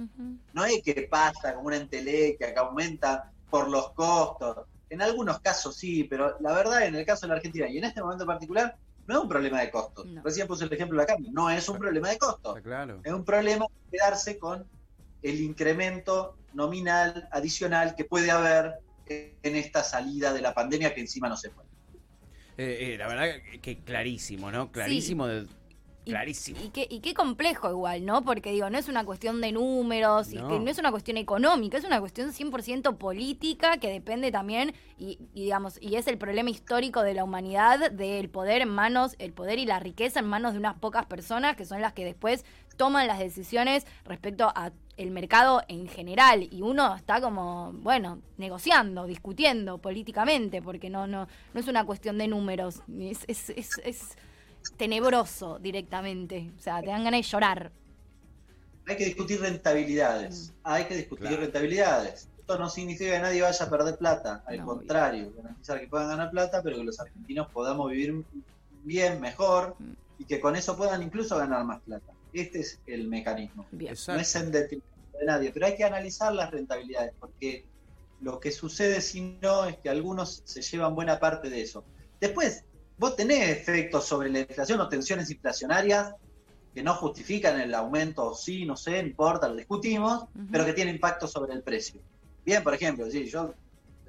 No 0.53 0.65
es 0.65 0.81
que 0.83 1.07
pasa 1.09 1.53
como 1.53 1.67
una 1.67 1.77
entelequia 1.77 2.53
que 2.53 2.59
aumenta 2.59 3.31
por 3.49 3.69
los 3.69 3.91
costos. 3.91 4.65
En 4.89 5.01
algunos 5.01 5.39
casos 5.39 5.75
sí, 5.75 6.03
pero 6.03 6.37
la 6.39 6.53
verdad, 6.53 6.85
en 6.85 6.95
el 6.95 7.05
caso 7.05 7.21
de 7.21 7.29
la 7.29 7.35
Argentina 7.35 7.67
y 7.67 7.77
en 7.77 7.85
este 7.85 8.01
momento 8.01 8.23
en 8.23 8.27
particular, 8.27 8.75
no 9.07 9.15
es 9.15 9.23
un 9.23 9.29
problema 9.29 9.61
de 9.61 9.71
costos. 9.71 10.05
No. 10.05 10.21
Recién 10.23 10.47
puse 10.47 10.65
el 10.65 10.73
ejemplo 10.73 10.97
de 10.97 11.03
la 11.03 11.07
carne. 11.07 11.29
No 11.31 11.49
es 11.49 11.67
un 11.69 11.77
problema 11.77 12.09
de 12.09 12.17
costos. 12.17 12.59
Claro. 12.61 12.99
Es 13.03 13.13
un 13.13 13.23
problema 13.23 13.65
de 13.65 13.97
quedarse 13.97 14.37
con 14.37 14.65
el 15.21 15.39
incremento 15.41 16.35
nominal 16.53 17.27
adicional 17.31 17.95
que 17.95 18.05
puede 18.05 18.31
haber 18.31 18.73
en 19.07 19.55
esta 19.55 19.83
salida 19.83 20.33
de 20.33 20.41
la 20.41 20.53
pandemia 20.53 20.93
que 20.93 21.01
encima 21.01 21.27
no 21.29 21.37
se 21.37 21.49
fue. 21.49 21.63
Eh, 22.57 22.93
eh, 22.93 22.97
la 22.97 23.07
verdad 23.07 23.27
que 23.61 23.79
clarísimo, 23.79 24.51
¿no? 24.51 24.71
Clarísimo. 24.71 25.27
de- 25.27 25.47
Y- 26.05 26.11
clarísimo. 26.11 26.59
Y, 26.61 26.67
qué, 26.69 26.85
y 26.89 26.99
qué 26.99 27.13
complejo 27.13 27.69
igual, 27.69 28.05
¿no? 28.05 28.23
Porque 28.25 28.51
digo, 28.51 28.69
no 28.69 28.77
es 28.77 28.89
una 28.89 29.05
cuestión 29.05 29.39
de 29.39 29.53
números, 29.53 30.33
y 30.33 30.35
No. 30.35 30.49
que 30.49 30.59
no 30.59 30.69
es 30.69 30.77
una 30.77 30.91
cuestión 30.91 31.15
económica, 31.15 31.77
es 31.77 31.85
una 31.85 32.01
cuestión 32.01 32.33
100% 32.33 32.97
política 32.97 33.77
que 33.77 33.89
depende 33.89 34.29
también, 34.29 34.73
y, 34.97 35.17
y 35.33 35.43
digamos, 35.43 35.81
y 35.81 35.95
es 35.95 36.07
el 36.07 36.17
problema 36.17 36.49
histórico 36.49 37.03
de 37.03 37.13
la 37.13 37.23
humanidad, 37.23 37.89
del 37.89 38.29
poder 38.29 38.61
en 38.61 38.67
manos, 38.69 39.15
el 39.17 39.31
poder 39.31 39.59
y 39.59 39.65
la 39.65 39.79
riqueza 39.79 40.19
en 40.19 40.25
manos 40.27 40.51
de 40.53 40.59
unas 40.59 40.75
pocas 40.77 41.05
personas 41.05 41.55
que 41.55 41.65
son 41.65 41.79
las 41.79 41.93
que 41.93 42.03
después 42.03 42.43
toman 42.77 43.07
las 43.07 43.19
decisiones 43.19 43.85
respecto 44.05 44.51
a 44.55 44.71
el 44.97 45.09
mercado 45.11 45.63
en 45.67 45.87
general 45.87 46.47
y 46.51 46.61
uno 46.61 46.95
está 46.95 47.19
como 47.19 47.73
bueno 47.73 48.21
negociando 48.37 49.05
discutiendo 49.07 49.79
políticamente 49.79 50.61
porque 50.61 50.89
no 50.89 51.07
no 51.07 51.27
no 51.53 51.59
es 51.59 51.67
una 51.67 51.83
cuestión 51.85 52.17
de 52.19 52.27
números 52.27 52.83
es, 52.99 53.25
es, 53.27 53.49
es, 53.51 53.79
es 53.83 54.17
tenebroso 54.77 55.59
directamente. 55.59 56.51
O 56.57 56.59
sea, 56.61 56.81
te 56.81 56.87
dan 56.89 57.03
ganas 57.03 57.19
de 57.19 57.23
llorar. 57.23 57.71
Hay 58.85 58.97
que 58.97 59.05
discutir 59.05 59.39
rentabilidades. 59.41 60.53
Hay 60.63 60.85
que 60.85 60.95
discutir 60.95 61.27
Claro. 61.29 61.37
rentabilidades. 61.37 62.29
Esto 62.37 62.57
no 62.59 62.69
significa 62.69 63.11
que 63.13 63.19
nadie 63.19 63.41
vaya 63.41 63.65
a 63.65 63.69
perder 63.69 63.97
plata. 63.97 64.43
Al 64.45 64.57
No, 64.57 64.65
contrario, 64.65 65.33
garantizar 65.35 65.79
que 65.79 65.87
puedan 65.87 66.09
ganar 66.09 66.31
plata, 66.31 66.61
pero 66.63 66.77
que 66.77 66.83
los 66.83 66.99
argentinos 66.99 67.49
podamos 67.51 67.89
vivir 67.91 68.25
bien, 68.83 69.21
mejor, 69.21 69.77
Mm. 69.79 69.93
y 70.17 70.25
que 70.25 70.39
con 70.39 70.55
eso 70.55 70.75
puedan 70.77 71.01
incluso 71.03 71.37
ganar 71.37 71.63
más 71.65 71.81
plata. 71.81 72.12
Este 72.33 72.59
es 72.61 72.79
el 72.87 73.07
mecanismo. 73.07 73.65
Bien. 73.71 73.95
No 74.07 74.15
es 74.15 74.35
en 74.35 74.51
detrimento 74.51 74.87
de 75.19 75.25
nadie, 75.25 75.51
pero 75.51 75.67
hay 75.67 75.75
que 75.75 75.83
analizar 75.83 76.33
las 76.33 76.51
rentabilidades, 76.51 77.13
porque 77.19 77.65
lo 78.21 78.39
que 78.39 78.51
sucede 78.51 79.01
si 79.01 79.37
no 79.41 79.65
es 79.65 79.77
que 79.77 79.89
algunos 79.89 80.41
se 80.45 80.61
llevan 80.61 80.95
buena 80.95 81.19
parte 81.19 81.49
de 81.49 81.61
eso. 81.61 81.83
Después, 82.19 82.63
vos 82.97 83.15
tenés 83.15 83.49
efectos 83.49 84.05
sobre 84.05 84.29
la 84.29 84.39
inflación 84.39 84.79
o 84.79 84.89
tensiones 84.89 85.29
inflacionarias 85.29 86.13
que 86.73 86.81
no 86.81 86.95
justifican 86.95 87.59
el 87.61 87.73
aumento, 87.75 88.31
o 88.31 88.35
sí, 88.35 88.65
no 88.65 88.75
sé, 88.75 89.03
no 89.03 89.09
importa, 89.09 89.47
lo 89.47 89.55
discutimos, 89.55 90.23
Ujú. 90.23 90.47
pero 90.51 90.65
que 90.65 90.73
tienen 90.73 90.95
impacto 90.95 91.27
sobre 91.27 91.53
el 91.53 91.61
precio. 91.61 92.01
Bien, 92.43 92.63
por 92.63 92.73
ejemplo, 92.73 93.09
sí, 93.11 93.25
yo 93.29 93.53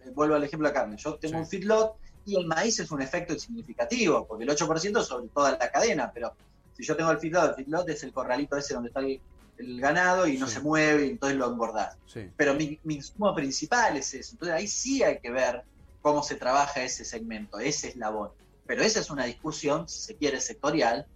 eh, 0.03 0.11
vuelvo 0.15 0.35
al 0.37 0.45
ejemplo 0.45 0.67
de 0.69 0.73
la 0.75 0.81
carne, 0.81 0.97
yo 0.97 1.17
tengo 1.17 1.35
Sí. 1.35 1.41
un 1.41 1.47
feedlot 1.47 1.97
y 2.25 2.37
el 2.39 2.47
maíz 2.47 2.79
es 2.81 2.91
un 2.91 3.03
efecto 3.03 3.39
significativo, 3.39 4.27
porque 4.27 4.45
el 4.45 4.51
8% 4.51 5.01
es 5.01 5.07
sobre 5.07 5.29
toda 5.29 5.51
la 5.59 5.71
cadena, 5.71 6.11
pero 6.15 6.35
si 6.77 6.85
yo 6.85 6.97
tengo 6.97 7.11
el 7.11 7.19
feedlot, 7.19 7.51
el 7.51 7.55
feedlot 7.65 7.89
es 7.89 8.03
el 8.05 8.13
corralito 8.13 8.57
ese 8.57 8.75
donde 8.75 8.89
está 8.89 9.01
el, 9.01 9.21
el 9.59 9.81
ganado 9.81 10.27
y 10.27 10.37
no 10.39 10.47
Sí. 10.47 10.55
se 10.55 10.61
mueve 10.61 11.07
y 11.07 11.11
entonces 11.11 11.39
lo 11.39 11.51
engordás. 11.51 11.97
Sí. 12.07 12.29
Pero 12.37 12.55
mi, 12.55 12.79
mi 12.85 12.97
insumo 12.97 13.35
principal 13.35 13.97
es 13.97 14.13
eso, 14.15 14.33
entonces 14.33 14.55
ahí 14.57 14.67
sí 14.67 15.03
hay 15.03 15.19
que 15.21 15.31
ver 15.31 15.63
cómo 16.03 16.23
se 16.23 16.35
trabaja 16.37 16.83
ese 16.83 17.05
segmento, 17.05 17.59
ese 17.59 17.89
eslabón. 17.89 18.31
Pero 18.67 18.83
esa 18.83 19.01
es 19.01 19.11
una 19.11 19.25
discusión, 19.25 19.89
si 19.89 20.01
se 20.01 20.17
quiere, 20.17 20.41
sectorial, 20.41 21.07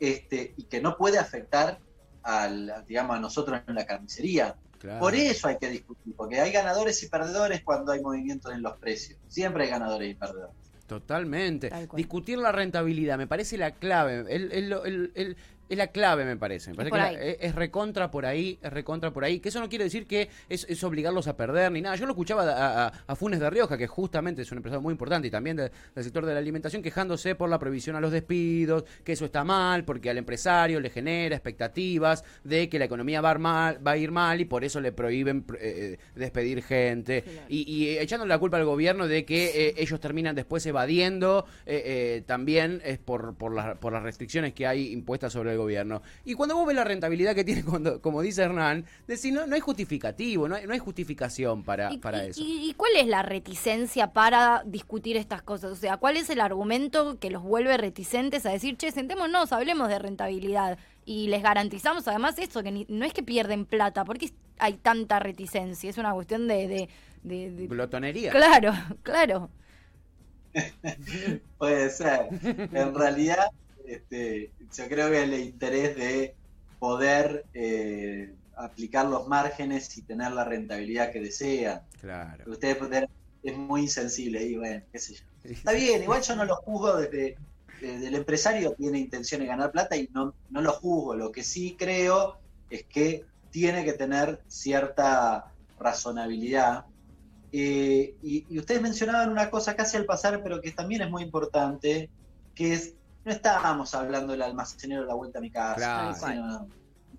este, 0.00 0.54
y 0.56 0.64
que 0.64 0.80
no 0.80 0.96
puede 0.96 1.18
afectar 1.18 1.78
al, 2.22 2.84
digamos, 2.86 3.16
a 3.16 3.20
nosotros 3.20 3.60
en 3.66 3.74
la 3.74 3.86
carnicería. 3.86 4.56
Claro. 4.78 5.00
Por 5.00 5.14
eso 5.16 5.48
hay 5.48 5.58
que 5.58 5.68
discutir, 5.70 6.14
porque 6.14 6.40
hay 6.40 6.52
ganadores 6.52 7.02
y 7.02 7.08
perdedores 7.08 7.62
cuando 7.64 7.90
hay 7.92 8.00
movimientos 8.00 8.52
en 8.52 8.62
los 8.62 8.76
precios. 8.76 9.18
Siempre 9.28 9.64
hay 9.64 9.70
ganadores 9.70 10.10
y 10.10 10.14
perdedores. 10.14 10.54
Totalmente. 10.88 11.70
Discutir 11.94 12.38
la 12.38 12.50
rentabilidad 12.50 13.18
me 13.18 13.26
parece 13.26 13.58
la 13.58 13.72
clave. 13.72 14.24
El- 14.34 14.50
el- 14.52 14.72
el- 14.72 15.12
el- 15.14 15.36
es 15.68 15.76
la 15.78 15.88
clave, 15.88 16.24
me 16.24 16.36
parece. 16.36 16.70
Me 16.70 16.76
parece 16.76 16.92
que 16.92 16.98
la- 16.98 17.12
es, 17.22 17.54
recontra 17.54 18.10
por 18.10 18.24
ahí, 18.26 18.58
es 18.62 18.72
recontra 18.72 19.10
por 19.12 19.24
ahí. 19.24 19.40
Que 19.40 19.48
eso 19.50 19.60
no 19.60 19.68
quiere 19.68 19.84
decir 19.84 20.06
que 20.06 20.28
es, 20.48 20.66
es 20.68 20.82
obligarlos 20.84 21.28
a 21.28 21.36
perder 21.36 21.70
ni 21.72 21.80
nada. 21.80 21.96
Yo 21.96 22.06
lo 22.06 22.12
escuchaba 22.12 22.42
a, 22.44 22.86
a- 22.86 22.92
a 23.06 23.16
Funes 23.16 23.40
de 23.40 23.50
Rioja, 23.50 23.76
que 23.76 23.86
justamente 23.86 24.42
es 24.42 24.50
un 24.52 24.58
empresario 24.58 24.80
muy 24.82 24.92
importante 24.92 25.28
y 25.28 25.30
también 25.30 25.56
de- 25.56 25.70
del 25.94 26.04
sector 26.04 26.24
de 26.26 26.32
la 26.32 26.38
alimentación, 26.40 26.82
quejándose 26.82 27.34
por 27.34 27.48
la 27.50 27.58
prohibición 27.58 27.96
a 27.96 28.00
los 28.00 28.12
despidos, 28.12 28.84
que 29.04 29.12
eso 29.12 29.24
está 29.26 29.44
mal, 29.44 29.84
porque 29.84 30.10
al 30.10 30.18
empresario 30.18 30.80
le 30.80 30.90
genera 30.90 31.34
expectativas 31.36 32.24
de 32.44 32.68
que 32.68 32.78
la 32.78 32.84
economía 32.86 33.20
va 33.20 33.30
a, 33.30 33.34
ir 33.34 33.38
mal, 33.38 33.86
va 33.86 33.90
a 33.92 33.96
ir 33.96 34.10
mal 34.10 34.40
y 34.40 34.44
por 34.44 34.64
eso 34.64 34.80
le 34.80 34.92
prohíben 34.92 35.44
eh, 35.60 35.98
despedir 36.14 36.62
gente. 36.62 37.22
Claro. 37.22 37.38
Y, 37.48 37.70
y 37.70 37.98
echándole 37.98 38.28
la 38.30 38.38
culpa 38.38 38.56
al 38.56 38.64
gobierno 38.64 39.06
de 39.08 39.24
que 39.24 39.68
eh, 39.68 39.74
ellos 39.76 40.00
terminan 40.00 40.34
después 40.34 40.64
evadiendo, 40.66 41.44
eh, 41.66 41.82
eh, 41.84 42.22
también 42.26 42.80
es 42.84 42.98
por, 42.98 43.34
por, 43.36 43.54
las, 43.54 43.76
por 43.78 43.92
las 43.92 44.02
restricciones 44.02 44.52
que 44.54 44.66
hay 44.66 44.92
impuestas 44.92 45.32
sobre 45.32 45.52
el 45.52 45.57
gobierno. 45.58 46.00
Y 46.24 46.34
cuando 46.34 46.56
vos 46.56 46.66
ves 46.66 46.76
la 46.76 46.84
rentabilidad 46.84 47.34
que 47.34 47.44
tiene, 47.44 47.62
cuando, 47.64 48.00
como 48.00 48.22
dice 48.22 48.42
Hernán, 48.42 48.86
decís, 49.06 49.32
no, 49.32 49.46
no 49.46 49.54
hay 49.54 49.60
justificativo, 49.60 50.48
no 50.48 50.54
hay, 50.56 50.66
no 50.66 50.72
hay 50.72 50.78
justificación 50.78 51.62
para, 51.64 51.92
¿Y, 51.92 51.98
para 51.98 52.24
y- 52.24 52.30
eso. 52.30 52.40
y- 52.42 52.70
y 52.70 52.74
cuál 52.74 52.92
es 52.96 53.06
la 53.06 53.22
reticencia 53.22 54.12
para 54.12 54.62
discutir 54.64 55.16
estas 55.16 55.42
cosas? 55.42 55.72
O 55.72 55.76
sea, 55.76 55.96
¿cuál 55.98 56.16
es 56.16 56.30
el 56.30 56.40
argumento 56.40 57.18
que 57.18 57.30
los 57.30 57.42
vuelve 57.42 57.76
reticentes 57.76 58.46
a 58.46 58.50
decir, 58.50 58.76
che, 58.78 58.90
sentémonos, 58.92 59.52
hablemos 59.52 59.88
de 59.88 59.98
rentabilidad? 59.98 60.78
Y 61.04 61.28
les 61.28 61.42
garantizamos 61.42 62.06
además 62.08 62.38
eso, 62.38 62.62
que 62.62 62.70
ni- 62.70 62.86
no 62.88 63.04
es 63.04 63.12
que 63.12 63.22
pierden 63.22 63.64
plata, 63.66 64.04
porque 64.04 64.30
hay 64.58 64.74
tanta 64.74 65.18
reticencia? 65.20 65.90
Es 65.90 65.98
una 65.98 66.12
cuestión 66.14 66.48
de... 66.48 66.68
de- 66.68 66.88
de- 67.22 67.50
de- 67.50 67.66
Glotonería. 67.66 68.30
Claro, 68.30 68.72
claro. 69.02 69.50
Puede 71.58 71.90
ser. 71.90 72.28
En 72.72 72.94
realidad, 72.94 73.48
este, 73.88 74.52
yo 74.76 74.88
creo 74.88 75.10
que 75.10 75.22
el 75.22 75.34
interés 75.34 75.96
de 75.96 76.34
poder 76.78 77.44
eh, 77.54 78.32
aplicar 78.56 79.06
los 79.06 79.26
márgenes 79.28 79.96
y 79.98 80.02
tener 80.02 80.32
la 80.32 80.44
rentabilidad 80.44 81.12
que 81.12 81.20
desean. 81.20 81.82
Claro. 82.00 82.44
Ustedes 82.50 82.76
pueden- 82.76 83.08
es 83.42 83.56
muy 83.56 83.82
insensible 83.82 84.42
y 84.42 84.56
bueno, 84.56 84.82
qué 84.92 84.98
sé 84.98 85.14
yo. 85.14 85.20
Está 85.44 85.72
bien, 85.72 86.02
igual 86.02 86.22
yo 86.22 86.34
no 86.36 86.44
lo 86.44 86.56
juzgo 86.56 86.96
desde, 86.96 87.36
desde 87.80 88.08
el 88.08 88.14
empresario 88.16 88.72
tiene 88.72 88.98
intención 88.98 89.40
de 89.40 89.46
ganar 89.46 89.70
plata 89.70 89.96
y 89.96 90.08
no, 90.12 90.34
no 90.50 90.60
lo 90.60 90.72
juzgo. 90.72 91.14
Lo 91.14 91.30
que 91.32 91.42
sí 91.44 91.76
creo 91.78 92.36
es 92.70 92.82
que 92.84 93.24
tiene 93.50 93.84
que 93.84 93.92
tener 93.92 94.40
cierta 94.48 95.52
razonabilidad. 95.78 96.84
Eh, 97.52 98.14
y, 98.22 98.44
y 98.50 98.58
ustedes 98.58 98.82
mencionaban 98.82 99.30
una 99.30 99.48
cosa 99.50 99.74
casi 99.74 99.96
al 99.96 100.04
pasar, 100.04 100.42
pero 100.42 100.60
que 100.60 100.72
también 100.72 101.00
es 101.02 101.10
muy 101.10 101.22
importante, 101.22 102.10
que 102.54 102.74
es, 102.74 102.94
no 103.28 103.34
estábamos 103.34 103.94
hablando 103.94 104.32
del 104.32 104.42
almacenero 104.42 105.02
de 105.02 105.06
la 105.06 105.14
vuelta 105.14 105.38
a 105.38 105.42
mi 105.42 105.50
casa, 105.50 105.76
Claro. 105.76 106.14
sino, 106.14 106.68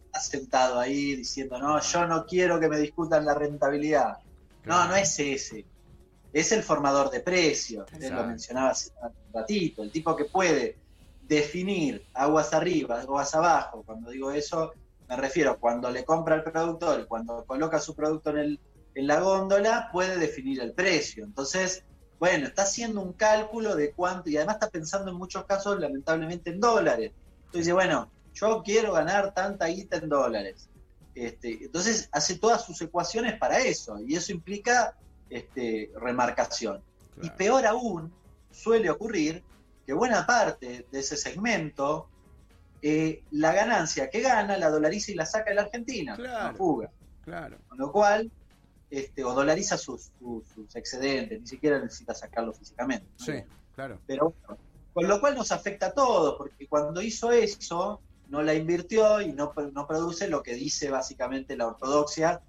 está 0.05 0.19
sentado 0.19 0.79
ahí 0.79 1.15
diciendo, 1.15 1.59
no, 1.59 1.79
yo 1.79 2.07
no 2.07 2.25
quiero 2.25 2.59
que 2.59 2.67
me 2.67 2.79
discutan 2.79 3.25
la 3.25 3.35
rentabilidad. 3.35 4.17
No, 4.65 4.87
no 4.87 4.95
es 4.95 5.19
ese. 5.19 5.65
Es 6.33 6.51
el 6.51 6.63
formador 6.63 7.11
de 7.11 7.19
precios. 7.19 7.87
Usted 7.91 8.11
lo 8.11 8.23
mencionaba 8.25 8.71
hace 8.71 8.91
un 9.01 9.33
ratito. 9.33 9.83
El 9.83 9.91
tipo 9.91 10.15
que 10.15 10.25
puede 10.25 10.77
definir 11.21 12.07
aguas 12.15 12.53
arriba, 12.53 13.01
aguas 13.01 13.35
abajo. 13.35 13.83
Cuando 13.85 14.09
digo 14.09 14.31
eso, 14.31 14.73
me 15.07 15.15
refiero, 15.15 15.59
cuando 15.59 15.91
le 15.91 16.03
compra 16.03 16.35
al 16.35 16.43
productor, 16.43 17.05
cuando 17.07 17.45
coloca 17.45 17.79
su 17.79 17.95
producto 17.95 18.31
en, 18.31 18.37
el, 18.37 18.59
en 18.95 19.05
la 19.07 19.19
góndola, 19.19 19.89
puede 19.91 20.17
definir 20.17 20.59
el 20.59 20.73
precio. 20.73 21.23
Entonces, 21.23 21.83
bueno, 22.19 22.47
está 22.47 22.63
haciendo 22.63 23.01
un 23.01 23.13
cálculo 23.13 23.75
de 23.75 23.91
cuánto, 23.93 24.29
y 24.29 24.37
además 24.37 24.55
está 24.55 24.69
pensando 24.69 25.11
en 25.11 25.17
muchos 25.17 25.45
casos, 25.45 25.79
lamentablemente, 25.79 26.49
en 26.49 26.59
dólares. 26.59 27.11
Entonces 27.37 27.61
dice, 27.65 27.73
bueno, 27.73 28.11
yo 28.33 28.61
quiero 28.63 28.93
ganar 28.93 29.33
tanta 29.33 29.67
guita 29.67 29.97
en 29.97 30.09
dólares. 30.09 30.69
Este, 31.15 31.65
entonces 31.65 32.09
hace 32.11 32.37
todas 32.37 32.63
sus 32.65 32.81
ecuaciones 32.81 33.37
para 33.39 33.59
eso, 33.59 33.99
y 33.99 34.15
eso 34.15 34.31
implica 34.31 34.95
este, 35.29 35.91
remarcación. 35.95 36.81
Y 37.21 37.29
peor 37.31 37.65
aún, 37.65 38.13
suele 38.51 38.89
ocurrir 38.89 39.43
que 39.85 39.93
buena 39.93 40.25
parte 40.25 40.85
de 40.91 40.99
ese 40.99 41.17
segmento, 41.17 42.07
eh, 42.81 43.23
la 43.31 43.53
ganancia 43.53 44.09
que 44.09 44.21
gana 44.21 44.57
la 44.57 44.69
dolariza 44.69 45.11
y 45.11 45.15
la 45.15 45.25
saca 45.25 45.49
de 45.49 45.55
la 45.55 45.63
Argentina, 45.63 46.15
Claro. 46.15 46.55
fuga. 46.55 46.91
Claro. 47.25 47.57
Con 47.67 47.77
lo 47.77 47.91
cual, 47.91 48.31
este, 48.89 49.23
o 49.23 49.33
dolariza 49.33 49.77
sus, 49.77 50.11
sus- 50.19 50.47
sus 50.47 50.75
excedentes, 50.75 51.41
ni 51.41 51.47
siquiera 51.47 51.79
necesita 51.79 52.13
sacarlo 52.13 52.53
físicamente. 52.53 53.07
¿no? 53.19 53.25
Sí, 53.25 53.33
claro. 53.75 53.99
Pero 54.05 54.33
bueno, 54.47 54.61
con 54.93 55.07
lo 55.07 55.19
cual 55.19 55.35
nos 55.35 55.51
afecta 55.51 55.87
a 55.87 55.91
todos, 55.91 56.35
porque 56.37 56.67
cuando 56.67 57.01
hizo 57.01 57.31
eso, 57.31 58.01
no 58.27 58.41
la 58.43 58.53
invirtió 58.53 59.21
y 59.21 59.31
no, 59.31 59.53
no 59.73 59.87
produce 59.87 60.27
lo 60.27 60.41
que 60.43 60.53
dice 60.53 60.89
básicamente 60.89 61.55
la 61.55 61.67
ortodoxia, 61.67 62.41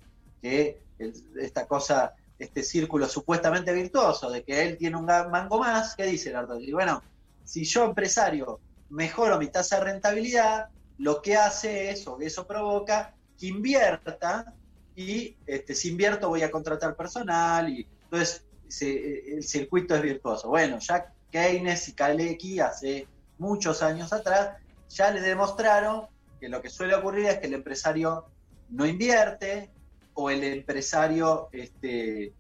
que 0.43 0.83
el- 0.99 1.15
esta 1.41 1.67
cosa, 1.67 2.15
este 2.39 2.63
círculo 2.63 3.07
supuestamente 3.09 3.73
virtuoso, 3.73 4.31
de 4.31 4.43
que 4.43 4.63
él 4.63 4.77
tiene 4.79 4.97
un 4.97 5.05
mango 5.07 5.59
más, 5.59 5.95
¿qué 5.95 6.05
dice 6.05 6.31
la 6.33 6.41
ortodoxia? 6.41 6.69
Y 6.69 6.73
bueno, 6.73 7.03
si 7.45 7.65
yo 7.65 7.85
empresario 7.85 8.61
mejoro 8.89 9.39
mi 9.39 9.49
tasa 9.49 9.79
de 9.79 9.85
rentabilidad, 9.85 10.69
lo 10.99 11.23
que 11.23 11.37
hace 11.37 11.91
es, 11.91 12.07
o 12.07 12.17
que 12.19 12.27
eso 12.27 12.47
provoca, 12.47 13.15
que 13.39 13.47
invierta 13.47 14.55
y 14.97 15.37
este, 15.47 15.75
si 15.75 15.91
invierto 15.91 16.29
voy 16.29 16.43
a 16.43 16.51
contratar 16.51 16.97
personal 16.97 17.69
y 17.69 17.87
entonces 18.05 18.45
se- 18.69 19.35
el 19.35 19.43
circuito 19.43 19.95
es 19.95 20.03
virtuoso. 20.03 20.49
Bueno, 20.49 20.79
ya 20.79 21.13
Keynes 21.31 21.89
y 21.89 21.95
Kalecki 21.95 22.61
hace 22.61 23.07
muchos 23.39 23.83
años 23.83 24.13
atrás 24.13 24.57
ya 24.89 25.11
le 25.11 25.21
demostraron 25.21 26.07
que 26.41 26.49
lo 26.49 26.61
que 26.61 26.69
suele 26.71 26.95
ocurrir 26.95 27.27
es 27.27 27.39
que 27.39 27.47
el 27.47 27.55
empresario 27.55 28.27
no 28.71 28.87
invierte 28.87 29.71
o 30.15 30.31
el 30.31 30.43
empresario 30.45 31.49
este, 31.53 32.33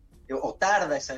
o 0.42 0.54
tarda 0.54 0.96
esa, 0.96 1.16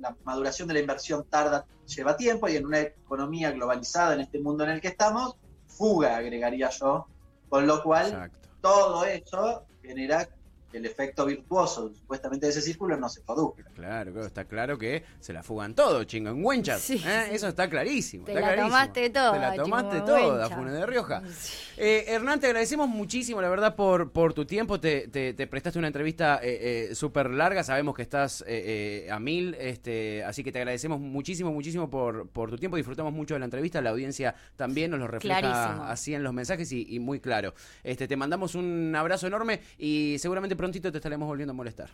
la 0.00 0.16
maduración 0.24 0.68
de 0.68 0.74
la 0.74 0.80
inversión 0.80 1.24
tarda 1.28 1.66
lleva 1.86 2.16
tiempo 2.16 2.48
y 2.48 2.56
en 2.56 2.66
una 2.66 2.80
economía 2.80 3.50
globalizada 3.52 4.14
en 4.14 4.20
este 4.20 4.40
mundo 4.40 4.64
en 4.64 4.70
el 4.70 4.80
que 4.80 4.88
estamos 4.88 5.36
fuga 5.66 6.16
agregaría 6.16 6.70
yo 6.70 7.06
con 7.48 7.66
lo 7.66 7.82
cual 7.82 8.08
Exacto. 8.08 8.48
todo 8.60 9.04
eso 9.04 9.64
genera 9.82 10.28
el 10.72 10.84
efecto 10.86 11.24
virtuoso 11.24 11.92
supuestamente 11.94 12.46
de 12.46 12.50
ese 12.52 12.60
círculo 12.62 12.96
no 12.96 13.08
se 13.08 13.20
produzca. 13.22 13.64
Claro, 13.74 14.12
claro, 14.12 14.26
está 14.26 14.44
claro 14.44 14.78
que 14.78 15.02
se 15.20 15.32
la 15.32 15.42
fugan 15.42 15.74
todo, 15.74 16.04
chingo, 16.04 16.30
en 16.30 16.44
Huenchas. 16.44 16.80
Sí, 16.80 17.02
¿eh? 17.06 17.28
Eso 17.32 17.48
está 17.48 17.68
clarísimo. 17.70 18.24
Te 18.26 18.32
está 18.32 18.40
la 18.40 18.46
clarísimo. 18.48 18.68
tomaste 18.70 19.10
toda, 19.10 19.32
Te 19.32 19.38
la 19.38 19.54
tomaste 19.62 20.00
toda, 20.02 20.50
Funes 20.50 20.74
de 20.74 20.86
Rioja. 20.86 21.22
Sí. 21.30 21.52
Eh, 21.78 22.04
Hernán, 22.08 22.40
te 22.40 22.46
agradecemos 22.48 22.88
muchísimo, 22.88 23.40
la 23.40 23.48
verdad, 23.48 23.76
por, 23.76 24.10
por 24.10 24.34
tu 24.34 24.44
tiempo. 24.44 24.78
Te, 24.80 25.08
te- 25.08 25.32
te 25.32 25.46
prestaste 25.46 25.78
una 25.78 25.88
entrevista 25.88 26.40
eh, 26.42 26.88
eh, 26.90 26.94
súper 26.94 27.30
larga. 27.30 27.64
Sabemos 27.64 27.94
que 27.94 28.02
estás 28.02 28.42
eh, 28.42 29.04
eh, 29.06 29.10
a 29.10 29.18
mil, 29.18 29.54
este, 29.58 30.22
así 30.24 30.44
que 30.44 30.52
te 30.52 30.58
agradecemos 30.58 31.00
muchísimo, 31.00 31.52
muchísimo 31.52 31.88
por, 31.88 32.28
por 32.28 32.50
tu 32.50 32.58
tiempo. 32.58 32.76
Disfrutamos 32.76 33.12
mucho 33.12 33.34
de 33.34 33.40
la 33.40 33.46
entrevista. 33.46 33.80
La 33.80 33.90
audiencia 33.90 34.34
también 34.56 34.90
nos 34.90 35.00
lo 35.00 35.06
refleja 35.06 35.40
Clarísimo. 35.40 35.84
así 35.84 36.14
en 36.14 36.22
los 36.22 36.32
mensajes 36.34 36.70
y, 36.72 36.86
y 36.94 36.98
muy 36.98 37.20
claro. 37.20 37.54
Este, 37.84 38.06
te 38.08 38.16
mandamos 38.16 38.54
un 38.54 38.94
abrazo 38.96 39.26
enorme 39.26 39.60
y 39.78 40.16
seguramente 40.18 40.56
prontito 40.58 40.92
te 40.92 40.98
estaremos 40.98 41.26
volviendo 41.26 41.52
a 41.52 41.54
molestar. 41.54 41.88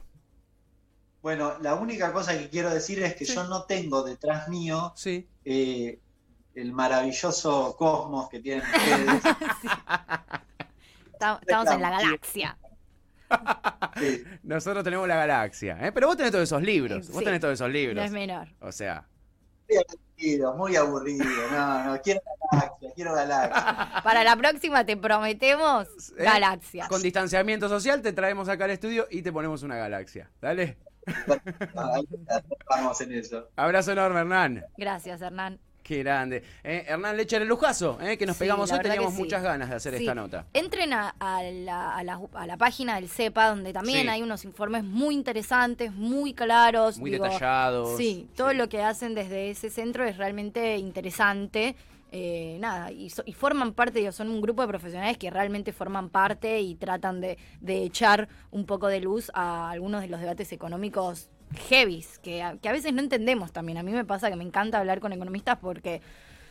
Bueno, 1.22 1.54
la 1.60 1.74
única 1.76 2.12
cosa 2.12 2.36
que 2.36 2.50
quiero 2.50 2.68
decir 2.70 3.00
es 3.02 3.14
que 3.14 3.24
Sí. 3.24 3.34
yo 3.34 3.44
no 3.44 3.62
tengo 3.64 4.02
detrás 4.02 4.48
mío 4.48 4.92
Sí. 4.96 5.26
eh, 5.44 6.00
el 6.54 6.72
maravilloso 6.72 7.76
cosmos 7.78 8.28
que 8.28 8.40
tienen 8.40 8.62
ustedes. 8.74 9.22
Estamos 11.12 11.70
en 11.70 11.80
la 11.80 11.90
galaxia. 11.90 12.58
Sí. 13.98 14.22
Nosotros 14.42 14.84
tenemos 14.84 15.08
la 15.08 15.16
galaxia, 15.16 15.78
¿eh? 15.80 15.92
pero 15.92 16.06
vos 16.08 16.16
tenés 16.16 16.30
todos 16.32 16.44
esos 16.44 16.62
libros. 16.62 17.08
Vos 17.10 17.24
tenés 17.24 17.40
todos 17.40 17.54
esos 17.54 17.68
No 17.68 17.72
libros. 17.72 18.04
es 18.04 18.10
menor. 18.12 18.48
O 18.60 18.70
sea, 18.72 19.06
Muy 19.68 19.76
aburrido, 19.78 20.54
muy 20.54 20.76
aburrido. 20.76 21.24
No, 21.50 21.84
no, 21.84 22.00
quiero 22.02 22.20
galaxia, 22.54 22.90
quiero 22.94 23.14
galaxia. 23.14 24.00
Para 24.04 24.24
la 24.24 24.36
próxima 24.36 24.84
te 24.84 24.96
prometemos 24.96 25.86
¿eh? 26.18 26.24
galaxias. 26.24 26.88
con 26.88 27.02
distanciamiento 27.02 27.68
social 27.68 28.02
te 28.02 28.12
traemos 28.12 28.48
acá 28.48 28.64
al 28.64 28.70
estudio 28.72 29.06
y 29.10 29.22
te 29.22 29.32
ponemos 29.32 29.62
una 29.62 29.76
galaxia. 29.76 30.30
Dale. 30.40 30.76
Vamos 32.68 33.00
en 33.00 33.12
eso. 33.12 33.48
Abrazo 33.56 33.92
enorme, 33.92 34.20
Hernán. 34.20 34.64
Gracias, 34.76 35.20
Hernán. 35.20 35.58
Qué 35.82 35.98
grande. 35.98 36.42
Eh, 36.62 36.86
Hernán 36.88 37.14
Lecher, 37.14 37.42
el 37.42 37.48
lujazo, 37.48 37.98
eh, 38.00 38.16
que 38.16 38.24
nos 38.24 38.36
Sí, 38.36 38.44
pegamos 38.44 38.72
hoy. 38.72 38.78
Teníamos 38.80 39.12
sí. 39.12 39.18
muchas 39.18 39.42
ganas 39.42 39.68
de 39.68 39.76
hacer 39.76 39.94
Sí. 39.94 40.00
esta 40.02 40.14
nota. 40.14 40.46
Entren 40.54 40.94
a, 40.94 41.14
a 41.20 41.42
la, 41.42 41.94
a 41.94 42.02
la- 42.02 42.20
a 42.32 42.46
la 42.46 42.56
página 42.56 42.94
del 42.94 43.10
CEPA, 43.10 43.48
donde 43.50 43.74
también 43.74 44.02
Sí. 44.04 44.08
hay 44.08 44.22
unos 44.22 44.46
informes 44.46 44.82
muy 44.82 45.14
interesantes, 45.14 45.92
muy 45.92 46.32
claros. 46.32 46.96
Muy 46.96 47.10
digo, 47.10 47.24
detallados. 47.24 47.98
Sí, 47.98 48.30
todo 48.34 48.54
lo 48.54 48.70
que 48.70 48.82
hacen 48.82 49.14
desde 49.14 49.50
ese 49.50 49.68
centro 49.68 50.04
es 50.06 50.16
realmente 50.16 50.78
interesante. 50.78 51.76
Eh, 52.16 52.58
nada, 52.60 52.92
y, 52.92 53.10
so- 53.10 53.24
y 53.26 53.32
forman 53.32 53.72
parte, 53.72 53.98
digo, 53.98 54.12
son 54.12 54.28
un 54.30 54.40
grupo 54.40 54.62
de 54.62 54.68
profesionales 54.68 55.18
que 55.18 55.30
realmente 55.30 55.72
forman 55.72 56.10
parte 56.10 56.60
y 56.60 56.76
tratan 56.76 57.20
de, 57.20 57.38
de 57.60 57.82
echar 57.82 58.28
un 58.52 58.66
poco 58.66 58.86
de 58.86 59.00
luz 59.00 59.32
a 59.34 59.68
algunos 59.70 60.00
de 60.00 60.06
los 60.06 60.20
debates 60.20 60.52
económicos 60.52 61.28
heavies, 61.68 62.20
que 62.20 62.40
a, 62.40 62.56
que 62.56 62.68
a 62.68 62.72
veces 62.72 62.92
no 62.92 63.00
entendemos 63.00 63.50
también. 63.50 63.78
A 63.78 63.82
mí 63.82 63.90
me 63.90 64.04
pasa 64.04 64.30
que 64.30 64.36
me 64.36 64.44
encanta 64.44 64.78
hablar 64.78 65.00
con 65.00 65.12
economistas 65.12 65.58
porque 65.60 66.00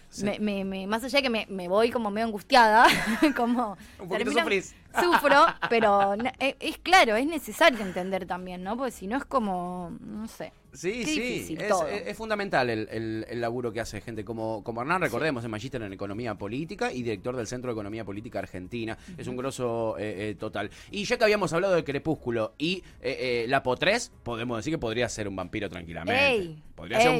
Sí. 0.10 0.26
me, 0.26 0.38
me- 0.40 0.66
me- 0.66 0.86
más 0.86 1.04
allá 1.06 1.20
de 1.20 1.24
que 1.24 1.30
me, 1.30 1.46
me 1.50 1.70
voy 1.70 1.90
como 1.92 2.12
medio 2.12 2.28
angustiada, 2.28 2.86
como 3.38 3.78
Un 4.00 4.08
poquito 4.10 4.32
sufrís. 4.34 4.76
Sufro, 5.02 5.46
pero 5.70 6.14
es, 6.40 6.56
es 6.60 6.78
claro, 6.80 7.16
es 7.16 7.26
necesario 7.26 7.80
entender 7.80 8.26
también, 8.28 8.64
¿no? 8.64 8.76
Porque 8.76 8.92
si 8.92 9.08
no 9.08 9.16
es 9.16 9.24
como, 9.24 9.92
no 10.02 10.28
sé. 10.28 10.52
Sí, 10.74 10.92
Qué 10.92 11.06
sí, 11.06 11.56
es, 11.60 11.72
es- 11.72 12.08
es 12.08 12.18
fundamental 12.18 12.70
el, 12.70 12.88
el- 12.92 13.26
el 13.30 13.42
laburo 13.42 13.72
que 13.72 13.80
hace 13.80 14.02
gente 14.02 14.26
como, 14.26 14.64
como 14.64 14.82
Hernán, 14.82 15.02
recordemos, 15.02 15.44
es 15.44 15.50
magíster 15.50 15.82
en 15.84 15.94
Economía 15.94 16.36
Política 16.36 16.92
y 16.92 17.04
director 17.04 17.36
del 17.36 17.46
Centro 17.48 17.70
de 17.70 17.74
Economía 17.74 18.04
Política 18.04 18.40
Argentina, 18.40 18.98
es 19.18 19.28
un 19.28 19.38
grosso 19.38 19.96
eh, 20.00 20.32
eh, 20.32 20.36
total. 20.36 20.70
Y 20.92 21.06
ya 21.06 21.18
que 21.18 21.24
habíamos 21.26 21.54
hablado 21.54 21.76
de 21.76 21.84
Crepúsculo 21.84 22.54
y 22.58 22.84
eh, 23.02 23.44
eh, 23.44 23.46
la 23.48 23.62
Potrés, 23.62 24.12
podemos 24.24 24.58
decir 24.58 24.74
que 24.74 24.78
podría 24.80 25.08
ser 25.10 25.28
un 25.28 25.36
vampiro 25.36 25.70
tranquilamente. 25.70 26.28
Ey, 26.28 26.64
podría 26.76 27.00
ser 27.02 27.12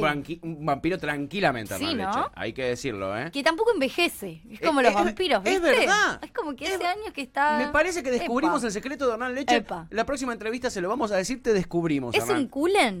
un, 0.42 0.66
vampiro 0.66 0.98
tranquilamente, 0.98 1.76
Sí, 1.78 1.84
Hernán 1.84 1.96
¿no? 2.10 2.18
Leche. 2.22 2.30
Hay 2.34 2.52
que 2.52 2.64
decirlo, 2.64 3.16
¿eh? 3.16 3.30
Que 3.32 3.42
tampoco 3.44 3.72
envejece. 3.72 4.42
Es 4.50 4.60
como 4.60 4.80
Eh, 4.80 4.84
los 4.84 4.94
vampiros, 4.94 5.42
es 5.44 5.52
¿viste? 5.60 5.60
verdad. 5.78 6.18
Es 6.22 6.32
como 6.32 6.56
que 6.56 6.64
Es- 6.66 6.74
hace 6.74 6.86
años 6.86 7.12
que 7.14 7.22
está. 7.22 7.58
Me 7.58 7.68
parece 7.68 8.02
que 8.02 8.10
descubrimos 8.10 8.58
Epa. 8.62 8.66
el 8.66 8.72
secreto 8.72 9.06
de 9.06 9.12
Hernán 9.12 9.34
Leche. 9.34 9.56
Epa. 9.56 9.86
La 9.90 10.04
próxima 10.04 10.32
entrevista 10.32 10.70
se 10.70 10.80
lo 10.80 10.88
vamos 10.88 11.12
a 11.12 11.16
decir, 11.16 11.42
te 11.42 11.52
descubrimos, 11.52 12.14
¿Es 12.14 12.22
Hernán. 12.24 12.38
un 12.38 12.48
culen? 12.48 13.00